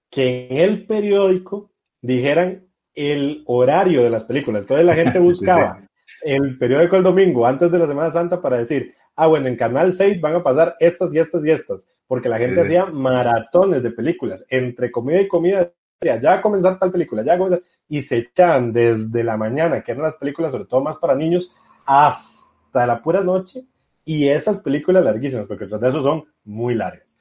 [0.09, 1.74] que en el periódico
[2.05, 4.63] dijeran el horario de las películas.
[4.63, 5.81] Entonces la gente buscaba
[6.21, 9.93] el periódico el domingo antes de la Semana Santa para decir, ah, bueno, en Canal
[9.93, 13.91] 6 van a pasar estas y estas y estas, porque la gente hacía maratones de
[13.91, 14.45] películas.
[14.49, 18.73] Entre comida y comida ya va a comenzar tal película, ya va y se echan
[18.73, 23.23] desde la mañana, que eran las películas, sobre todo más para niños, hasta la pura
[23.23, 23.61] noche,
[24.03, 27.17] y esas películas larguísimas, porque tras de eso son muy largas.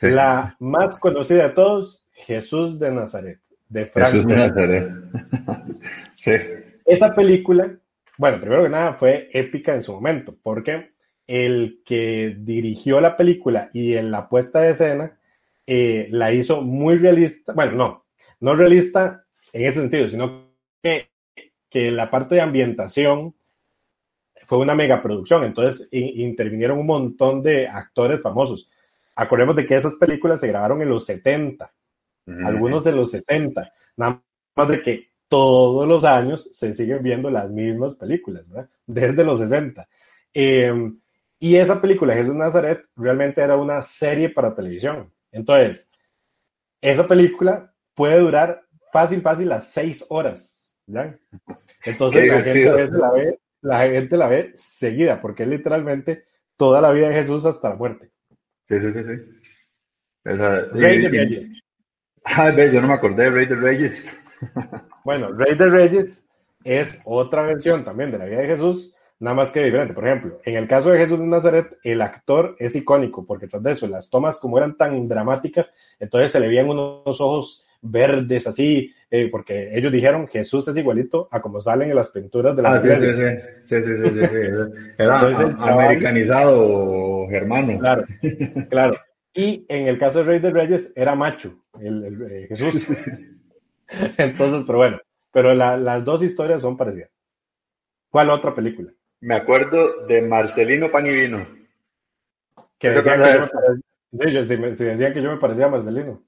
[0.00, 3.40] La más conocida de todos, Jesús de Nazaret,
[3.74, 4.14] de Frank.
[6.16, 6.32] Sí.
[6.86, 7.76] Esa película,
[8.16, 10.92] bueno, primero que nada fue épica en su momento, porque
[11.26, 15.18] el que dirigió la película y en la puesta de escena
[15.66, 18.04] eh, la hizo muy realista, bueno, no,
[18.40, 20.50] no realista en ese sentido, sino
[20.82, 21.10] que,
[21.68, 23.34] que la parte de ambientación
[24.46, 28.70] fue una megaproducción, entonces intervinieron un montón de actores famosos.
[29.16, 31.70] Acordemos de que esas películas se grabaron en los 70,
[32.26, 34.22] algunos en los 60, nada
[34.56, 38.70] más de que todos los años se siguen viendo las mismas películas, ¿verdad?
[38.86, 39.86] Desde los 60.
[40.32, 40.98] Em,
[41.38, 45.12] y esa película, Jesús Nazaret, realmente era una serie para televisión.
[45.32, 45.90] Entonces,
[46.80, 48.62] esa película puede durar
[48.92, 50.76] fácil, fácil las seis horas.
[50.86, 51.18] ¿ya?
[51.84, 56.24] Entonces la gente, la, ve, la gente la ve seguida, porque es literalmente
[56.56, 58.10] toda la vida de Jesús hasta la muerte.
[58.64, 59.14] Sí, sí, sí, sí.
[62.24, 64.06] Ah, ve, yo no me acordé de Rey de Reyes.
[65.04, 66.30] Bueno, Rey de Reyes
[66.64, 69.92] es otra versión también de la vida de Jesús, nada más que diferente.
[69.92, 73.62] Por ejemplo, en el caso de Jesús de Nazaret, el actor es icónico, porque tras
[73.62, 78.46] de eso, las tomas como eran tan dramáticas, entonces se le veían unos ojos verdes
[78.46, 82.62] así, eh, porque ellos dijeron Jesús es igualito a como salen en las pinturas de
[82.62, 83.18] las Ah, sí, iglesias.
[83.66, 84.92] sí, sí, sí, sí, sí, sí.
[84.98, 87.78] Era Entonces, el a- chaval- americanizado germano.
[87.78, 88.04] Claro,
[88.70, 88.96] claro.
[89.34, 92.86] Y en el caso de Rey de Reyes era macho, el, el, eh, Jesús.
[94.18, 95.00] Entonces, pero bueno,
[95.32, 97.10] pero la- las dos historias son parecidas.
[98.10, 98.92] ¿Cuál otra película?
[99.22, 101.48] Me acuerdo de Marcelino Pan y Vino.
[102.78, 103.82] Que ¿Te decían que yo me parecía,
[104.12, 106.22] sí, yo- sí me- sí decían que yo me parecía a Marcelino.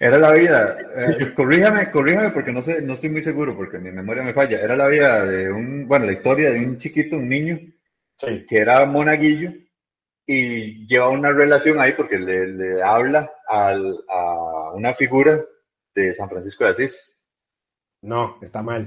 [0.00, 3.90] Era la vida, eh, corríjame, corríjame porque no sé, no estoy muy seguro porque mi
[3.92, 4.60] memoria me falla.
[4.60, 7.58] Era la vida de un, bueno, la historia de un chiquito, un niño
[8.16, 9.52] Sí, que era monaguillo
[10.32, 15.40] y lleva una relación ahí porque le, le habla al- a una figura
[15.94, 17.20] de San Francisco de Asís.
[18.02, 18.86] no, está mal.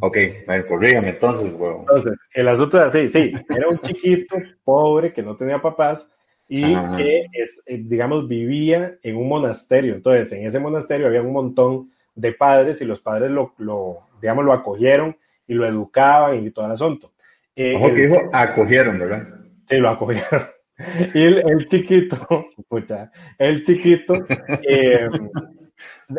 [0.00, 0.16] Ok,
[0.46, 1.80] bueno, corríjame entonces, huevón.
[1.82, 6.10] Entonces, el asunto es así, sí, era un chiquito pobre que no tenía papás
[6.48, 6.96] y Ajá.
[6.98, 9.94] que, es, eh, digamos, vivía en un monasterio.
[9.94, 14.44] Entonces, en ese monasterio había un montón de padres y los padres lo, lo, digamos,
[14.44, 15.16] lo acogieron
[15.46, 17.12] y lo educaban y todo el asunto.
[17.56, 19.26] Eh, Ojo el- que dijo, acogieron, ¿verdad?
[19.62, 20.48] Sí, lo acogieron.
[21.14, 22.16] Y el, el chiquito,
[22.68, 24.14] pucha, el chiquito
[24.62, 25.08] eh,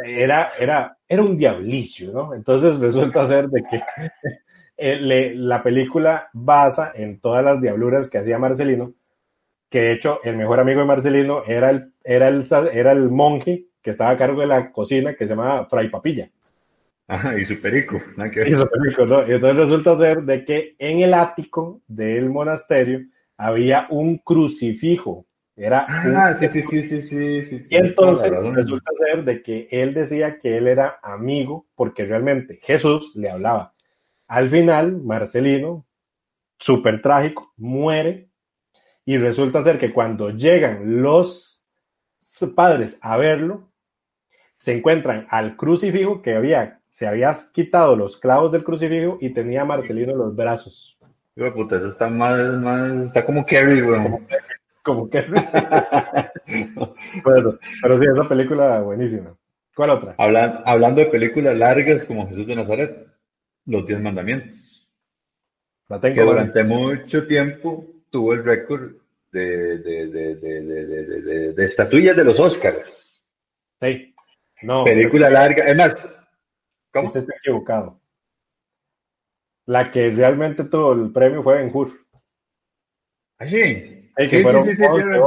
[0.05, 2.33] era, era, era un diablillo, ¿no?
[2.33, 3.77] Entonces resulta ser de que
[4.77, 8.93] eh, le- la película basa en todas las diabluras que hacía Marcelino,
[9.69, 13.67] que de hecho el mejor amigo de Marcelino era el, era el, era el monje
[13.81, 16.29] que estaba a cargo de la cocina que se llamaba Fray Papilla.
[17.07, 18.47] Ajá, y su perico, ver.
[18.47, 19.27] Y eso, perico, ¿no?
[19.27, 23.01] Y entonces resulta ser de que en el ático del monasterio
[23.37, 25.25] había un crucifijo.
[25.55, 30.57] Era Ah, sí, sí, sí, sí, y entonces resulta ser de que él decía que
[30.57, 33.75] él era amigo porque realmente Jesús le hablaba.
[34.27, 35.85] Al final, Marcelino,
[36.57, 38.29] súper trágico, muere
[39.05, 41.63] y resulta ser que cuando llegan los
[42.55, 43.69] padres a verlo,
[44.57, 49.65] se encuentran al crucifijo que había, se había quitado los clavos del crucifijo y tenía
[49.65, 50.97] Marcelino en los brazos.
[51.35, 54.27] Hijo de puta, eso está más, más, está como Carrie, weón.
[54.83, 55.21] Como que...
[57.23, 59.35] bueno, pero sí, esa película buenísima.
[59.75, 60.15] ¿Cuál otra?
[60.17, 63.07] Hablan- hablando de películas largas como Jesús de Nazaret,
[63.65, 64.87] Los Diez Mandamientos,
[65.87, 66.31] La que tengo.
[66.31, 68.91] durante mucho tiempo tuvo el récord
[69.31, 73.23] de, de, de, de, de, de, de- de- de estatuillas de los Oscars.
[73.81, 74.13] Sí.
[74.61, 76.15] No, Película larga, es más,
[76.93, 77.07] ¿cómo?
[77.07, 77.99] usted está equivocado.
[79.65, 81.89] La que realmente tuvo el premio fue Ben Hur.
[83.39, 83.99] Ah, sí.
[84.15, 85.17] Sí, Sí, fueron sí, sí, 11 tiene,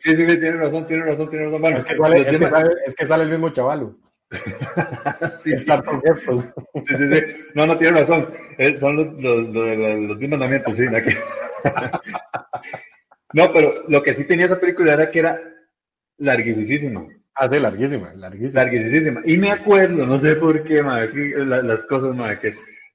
[0.00, 1.60] sí, sí, sí, tiene razón, tiene razón, tiene razón.
[1.62, 3.96] Bueno, Es que sale, es que sale, es que sale el mismo chavalo.
[5.42, 5.70] Sí, Es sí,
[6.86, 7.20] sí, sí, sí.
[7.54, 8.28] No, no tiene razón.
[8.58, 10.84] Eh, son los, los, los, los- mandamientos, sí.
[10.90, 11.16] la que-
[13.32, 15.40] No, pero lo que sí tenía esa película era que era
[16.18, 17.06] larguísima.
[17.34, 18.62] Ah, sí, larguísima, larguísima.
[18.64, 19.22] Larguísima.
[19.24, 21.10] Y me acuerdo, no sé por qué, madre,
[21.46, 22.52] las cosas, madre, que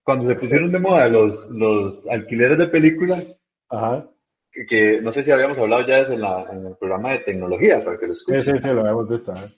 [0.08, 3.30] cuando se pusieron de moda los, los alquileres de películas,
[3.68, 4.08] Ajá.
[4.50, 7.12] que, que no sé si habíamos hablado ya de eso en, la, en el programa
[7.12, 8.58] de tecnología, para que lo Sí, escuchen.
[8.58, 9.34] sí, sí, lo habíamos visto.
[9.36, 9.52] ¿eh?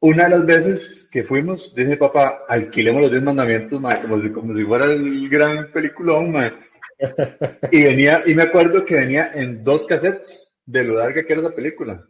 [0.00, 4.30] Una de las veces que fuimos, dice papá, alquilemos los 10 mandamientos, madre, como si,
[4.32, 6.54] como si fuera el gran peliculón, madre.
[7.70, 11.42] Y venía, y me acuerdo que venía en dos cassettes de lo larga que era
[11.42, 12.02] esa película.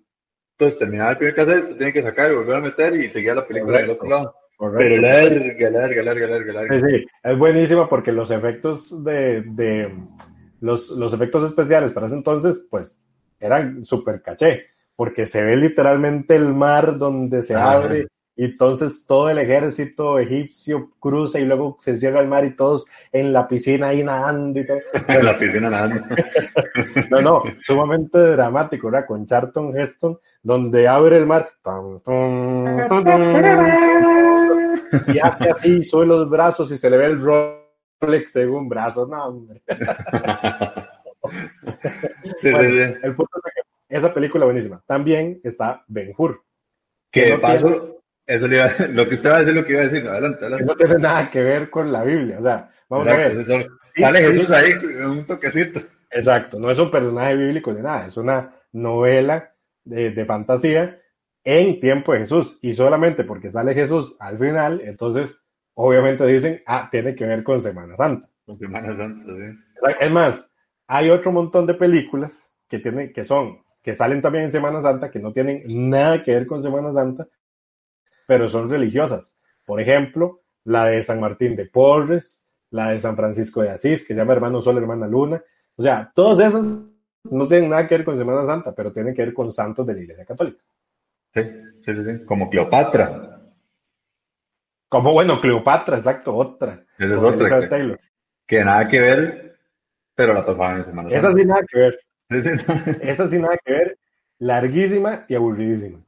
[0.56, 3.34] Entonces terminaba el primer cassette, se tiene que sacar y volver a meter y seguía
[3.34, 4.36] la película del otro lado.
[4.62, 4.78] Correcto.
[4.78, 6.74] Pero larga, larga, larga, larga, larga.
[6.74, 9.92] Sí, sí, es buenísima porque los efectos de, de
[10.60, 13.04] los, los efectos especiales para ese entonces, pues,
[13.40, 17.72] eran súper caché, porque se ve literalmente el mar donde se Ajá.
[17.72, 18.06] abre
[18.36, 22.86] y entonces todo el ejército egipcio cruza y luego se cierra el mar y todos
[23.10, 24.78] en la piscina ahí nadando y todo.
[25.08, 26.04] En la piscina nadando.
[27.10, 29.06] No, no, sumamente dramático, ¿verdad?
[29.06, 34.31] Con Charlton Heston, donde abre el mar tum, tum, tum, tum,
[35.08, 39.08] y hace así, sube los brazos y se le ve el Rolex según brazos.
[39.08, 39.62] No, hombre.
[42.40, 42.98] Sí, Bueno, sí, sí.
[43.04, 44.82] el punto es que esa película buenísima.
[44.86, 46.42] También está Ben Hur,
[47.10, 49.72] Que de no paso, eso le iba, lo que usted va a decir, lo que
[49.72, 50.08] iba a decir.
[50.08, 50.64] Adelante, que adelante.
[50.66, 52.38] no tiene nada que ver con la Biblia.
[52.38, 53.32] O sea, vamos a ver.
[53.32, 54.18] Eso- Sale.
[54.20, 54.72] Jesús ahí,
[55.04, 55.80] un toquecito.
[56.10, 59.52] Exacto, no es un personaje bíblico ni nada, es una novela
[59.84, 60.98] de, de fantasía
[61.44, 62.58] en tiempo de Jesús.
[62.62, 65.42] Y solamente porque sale Jesús al final, entonces
[65.74, 68.28] obviamente dicen, ah, tiene que ver con Semana Santa.
[68.46, 69.94] Con Semana Santa, sí.
[70.00, 70.54] Es más,
[70.86, 75.10] hay otro montón de películas que, tienen, que son que salen también en Semana Santa,
[75.10, 77.26] que no tienen nada que ver con Semana Santa,
[78.26, 79.38] pero son religiosas.
[79.66, 84.14] Por ejemplo, la de San Martín de Porres, la de San Francisco de Asís, que
[84.14, 85.42] se llama Hermano Sol, Hermana Luna.
[85.76, 86.64] O sea, todas esas
[87.30, 89.94] no tienen nada que ver con Semana Santa, pero tienen que ver con santos de
[89.94, 90.62] la Iglesia Católica.
[91.32, 91.42] Sí,
[91.82, 93.40] sí, sí, como Cleopatra.
[94.88, 96.84] Como, bueno, Cleopatra, exacto, otra.
[96.98, 97.68] Esa es otra.
[97.68, 97.96] Que,
[98.46, 99.58] que, nada que ver,
[100.14, 101.08] pero la pasaban en Semana.
[101.08, 102.00] Esa sí nada que ver.
[102.28, 102.50] Sí, sí,
[103.02, 103.98] Esa sí nada que ver,
[104.38, 106.00] larguísima y aburridísima.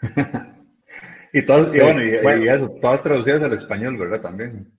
[1.32, 1.80] y todas, y,
[2.22, 4.20] bueno, y, eso, todas traducidas al español, ¿verdad?
[4.20, 4.72] También.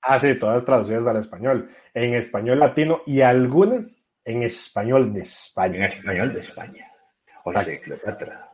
[0.00, 1.70] Ah, sí, todas traducidas al español.
[1.92, 5.78] En español latino y algunas en español de España.
[5.78, 6.92] En español de España.
[7.42, 8.47] O sea, de Cleopatra.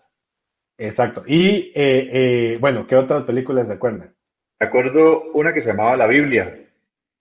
[0.79, 1.23] Exacto.
[1.27, 2.09] Y, eh,
[2.55, 4.15] eh, bueno, ¿qué otras películas se acuerdan?
[4.59, 6.65] Recuerdo una que se llamaba La Biblia,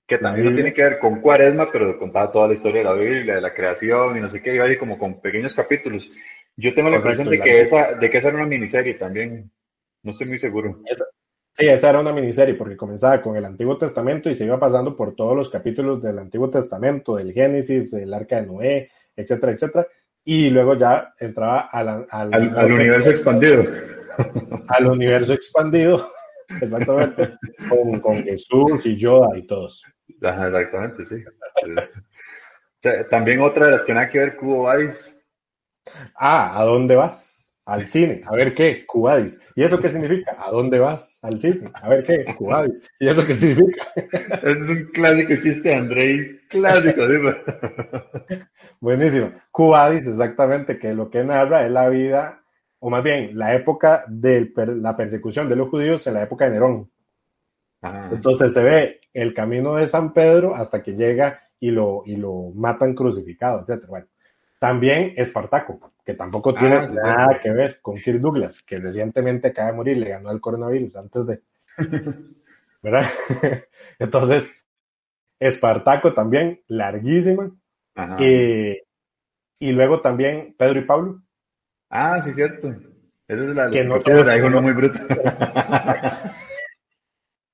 [0.08, 2.94] que también no tiene que ver con cuaresma, pero contaba toda la historia de la
[2.94, 6.10] Biblia, de la creación y no sé qué, iba ahí como con pequeños capítulos.
[6.56, 9.50] Yo tengo la impresión de que, esa, de que esa era una miniserie también.
[10.04, 10.82] No estoy muy seguro.
[11.54, 14.96] sí, esa era una miniserie porque comenzaba con el Antiguo Testamento y se iba pasando
[14.96, 19.88] por todos los capítulos del Antiguo Testamento, del Génesis, el Arca de Noé, etcétera, etcétera.
[20.26, 23.66] Y luego ya entraba al, al, universo expandido.
[24.68, 26.08] Al universo expandido,
[26.62, 27.34] exactamente,
[27.68, 29.84] con, con Jesús y Yoda y todos.
[30.08, 31.24] Exactamente, sí.
[33.10, 34.70] También otra de las que nada que ver, Cubo
[36.16, 37.34] Ah, ¿a dónde vas?
[37.66, 38.22] Al cine.
[38.26, 39.42] A ver qué, Cubadis.
[39.56, 40.36] ¿Y eso qué significa?
[40.38, 41.20] ¿A dónde vas?
[41.24, 41.72] Al cine.
[41.74, 42.84] A ver qué, Cubadis.
[43.00, 43.88] ¿Y eso qué significa?
[43.96, 46.42] es un clásico chiste, Andrei.
[46.54, 48.38] Clásico, ¿sí?
[48.80, 49.32] Buenísimo.
[49.52, 52.44] Cubadis, exactamente, que lo que narra es la vida,
[52.80, 56.52] o más bien, la época de la persecución de los judíos en la época de
[56.52, 56.90] Nerón.
[58.12, 62.52] Entonces se ve el camino de San Pedro hasta que llega y lo, y lo
[62.56, 63.86] matan crucificado, etc.
[63.88, 64.08] Bueno,
[64.60, 69.72] también Espartaco, que tampoco ah, tiene nada que ver con Kirk Douglas, que recientemente acaba
[69.72, 71.42] de morir, le ganó el coronavirus antes de.
[72.82, 73.06] ¿Verdad?
[74.00, 74.63] Entonces,
[75.48, 77.52] Espartaco también, larguísima.
[79.60, 81.22] y luego también Pedro y Pablo.
[81.90, 82.70] Ah, sí, cierto.
[83.28, 85.00] Esa es la que no se uno muy bruto.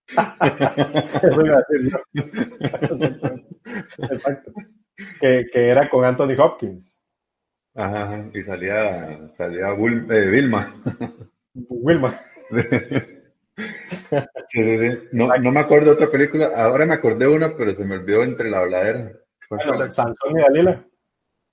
[0.10, 2.00] Eso iba a decir yo.
[4.12, 4.52] Exacto.
[5.20, 7.06] Que, que, era con Anthony Hopkins.
[7.76, 10.76] Ajá, y salía, salía eh, Vilma.
[11.54, 12.14] Wilma.
[15.12, 16.52] No, no, me acuerdo de otra película.
[16.56, 19.12] Ahora me acordé una, pero se me olvidó entre la habladera.
[19.90, 20.86] Sansón y Dalila.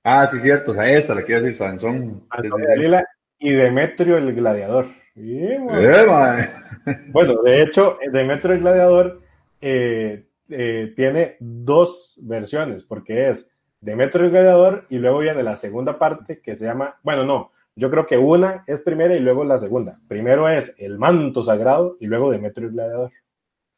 [0.04, 0.72] Ah, sí, cierto.
[0.72, 2.26] O sea, esa la quiero decir, Sansón.
[2.30, 3.04] Sansón y Dalila
[3.38, 4.86] y Demetrio el gladiador.
[7.12, 7.42] bueno.
[7.42, 9.20] de hecho, Demetrio el gladiador
[9.60, 13.50] eh, eh, tiene dos versiones, porque es
[13.80, 17.90] Demetrio el gladiador y luego viene la segunda parte que se llama, bueno, no, yo
[17.90, 19.98] creo que una es primera y luego la segunda.
[20.08, 23.12] Primero es el manto sagrado y luego Demetrio el gladiador.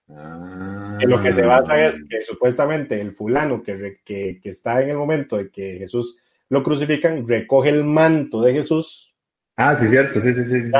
[0.09, 0.97] Ah.
[1.01, 4.91] En lo que se basa es que supuestamente el fulano que, que, que, está en
[4.91, 9.13] el momento de que Jesús lo crucifican recoge el manto de Jesús.
[9.57, 10.63] Ah, sí, cierto, sí, sí, sí.
[10.63, 10.71] sí.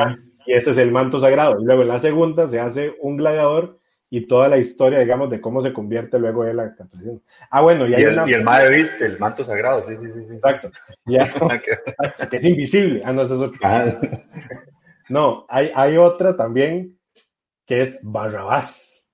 [0.47, 1.59] Y ese es el manto sagrado.
[1.61, 3.77] Y luego en la segunda se hace un gladiador
[4.09, 7.21] y toda la historia, digamos, de cómo se convierte luego en la catolicismo.
[7.49, 10.33] Ah, bueno, y, hay el, y el viste, el manto sagrado, sí, sí, sí.
[10.33, 10.71] Exacto.
[12.29, 13.03] que es invisible.
[13.05, 13.59] Ah, no, eso es otro.
[15.09, 16.99] No, hay, hay otra también
[17.65, 19.07] que es Barrabás.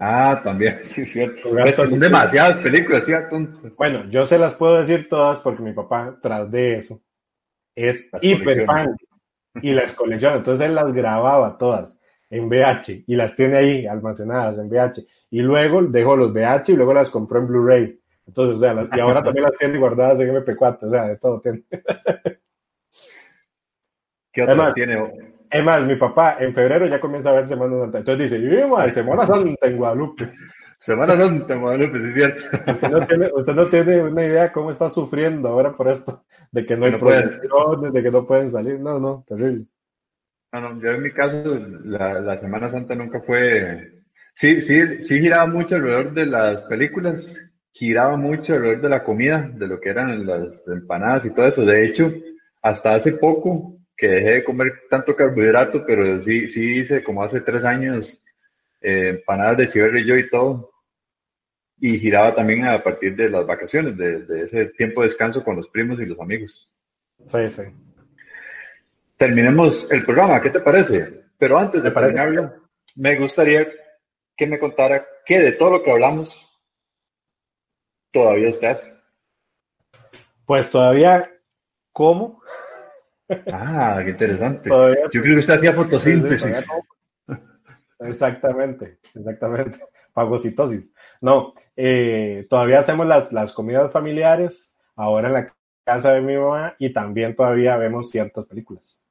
[0.00, 1.50] Ah, también, sí, cierto.
[1.74, 3.36] son demasiadas películas, ¿cierto?
[3.76, 7.00] Bueno, yo se las puedo decir todas porque mi papá, tras de eso,
[7.76, 8.96] es hiper fan
[9.62, 10.38] y las colecciona.
[10.38, 12.00] Entonces él las grababa todas
[12.30, 15.06] en VH y las tiene ahí almacenadas en VH.
[15.30, 18.00] Y luego dejó los VH y luego las compró en Blu-ray.
[18.26, 21.40] Entonces, o sea, y ahora también las tiene guardadas en MP4, o sea, de todo
[21.40, 21.64] tiene.
[24.32, 25.32] ¿Qué otras tiene?
[25.50, 27.98] Es más, mi papá en febrero ya comienza a ver Semana Santa.
[27.98, 30.30] Entonces dice, Semana Santa en Guadalupe.
[30.78, 32.42] Semana Santa en Guadalupe, sí es cierto.
[32.70, 36.22] Usted no, tiene, usted no tiene una idea cómo está sufriendo ahora por esto,
[36.52, 38.78] de que no hay no de que no pueden salir.
[38.78, 39.64] No, no, terrible.
[40.52, 43.92] No, no, yo en mi caso, la, Semana Santa nunca fue.
[44.34, 47.34] Sí, sí, sí giraba mucho alrededor de las películas,
[47.72, 51.66] giraba mucho alrededor de la comida, de lo que eran las empanadas y todo eso.
[51.66, 52.12] De hecho,
[52.62, 57.40] hasta hace poco que dejé de comer tanto carbohidrato, pero sí, sí hice como hace
[57.40, 58.24] tres años
[58.80, 60.70] eh, empanadas de chiverrillo y todo.
[61.80, 65.56] Y giraba también a partir de las vacaciones, de, de ese tiempo de descanso con
[65.56, 66.72] los primos y los amigos.
[67.26, 67.62] Sí, sí
[69.18, 71.24] terminemos el programa, ¿qué te parece?
[71.36, 72.54] Pero antes de terminarlo,
[72.94, 73.68] me gustaría
[74.36, 76.40] que me contara qué de todo lo que hablamos
[78.12, 78.80] todavía está.
[80.46, 81.30] Pues todavía
[81.92, 82.42] como.
[83.52, 84.70] Ah, qué interesante.
[84.70, 86.64] Yo creo que usted hacía fotosíntesis.
[87.98, 89.80] Exactamente, exactamente.
[90.14, 90.92] Fagocitosis.
[91.20, 95.54] No, eh, todavía hacemos las, las comidas familiares, ahora en la
[95.84, 99.04] casa de mi mamá, y también todavía vemos ciertas películas.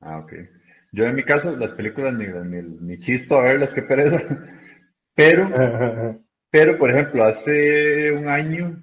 [0.00, 0.32] Ah, ok.
[0.92, 4.22] Yo en mi caso, las películas ni, ni, chisto a verlas, que pereza.
[5.14, 5.50] Pero,
[6.50, 8.82] pero, por ejemplo, hace un año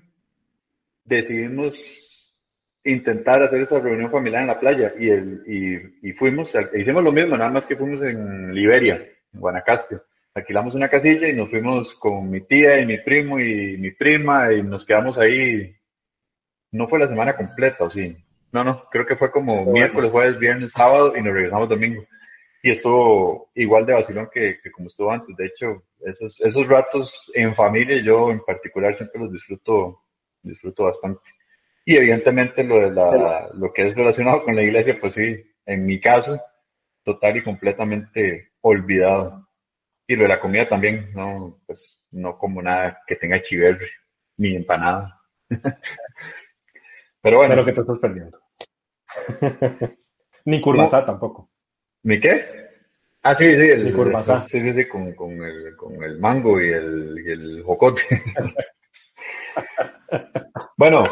[1.04, 1.74] decidimos
[2.84, 7.38] intentar hacer esa reunión familiar en la playa y, el, y, fuimos, hicimos lo mismo,
[7.38, 8.96] nada más que fuimos en Liberia,
[9.34, 9.98] en Guanacaste.
[10.36, 14.54] Alquilamos una casilla y nos fuimos con mi tía y mi primo y mi prima
[14.54, 15.76] y nos quedamos ahí.
[16.72, 18.16] No fue la semana completa, ¿o sí?
[18.52, 22.06] No, no, creo que fue como miércoles, jueves, viernes, sábado y nos regresamos domingo.
[22.64, 25.36] Y estuvo igual de vacilón que, como estuvo antes.
[25.36, 30.02] De hecho, esos, esos ratos en familia, yo en particular siempre los disfruto,
[30.42, 31.22] disfruto bastante.
[31.86, 35.36] Y evidentemente lo, de la, lo que es relacionado con la iglesia, pues sí,
[35.66, 36.42] en mi caso,
[37.04, 39.48] total y completamente olvidado.
[40.08, 43.88] Y lo de la comida también, no, pues no como nada que tenga chiverre,
[44.38, 45.22] ni empanada.
[47.22, 47.54] Pero bueno.
[47.54, 48.40] Pero que te estás perdiendo.
[50.46, 51.50] ni curvasá tampoco.
[52.04, 52.68] ¿Ni qué?
[53.24, 53.94] Ah, sí, sí, el,
[54.48, 58.04] sí, sí, sí, con, con, el, con el mango y el, y el jocote.
[60.78, 61.04] bueno,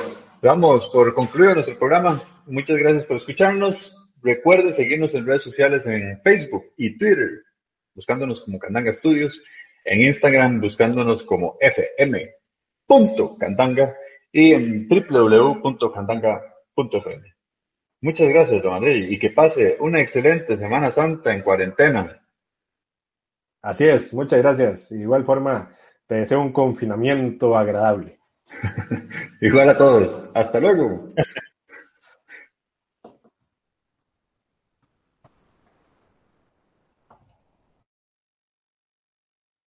[0.45, 2.21] Damos por concluido nuestro programa.
[2.45, 3.97] Muchas gracias por escucharnos.
[4.21, 7.41] Recuerden seguirnos en redes sociales en Facebook y Twitter,
[7.95, 9.41] buscándonos como Candanga Studios,
[9.83, 13.95] en Instagram buscándonos como fm.candanga
[14.37, 17.35] y en www.candanga.fm.
[18.01, 22.21] Muchas gracias, don y que pase una excelente Semana Santa en cuarentena.
[23.61, 24.89] Así es, muchas gracias.
[24.89, 25.73] De igual forma,
[26.05, 28.19] te deseo un confinamiento agradable.
[29.39, 30.29] Igual a todos.
[30.35, 31.13] Hasta luego.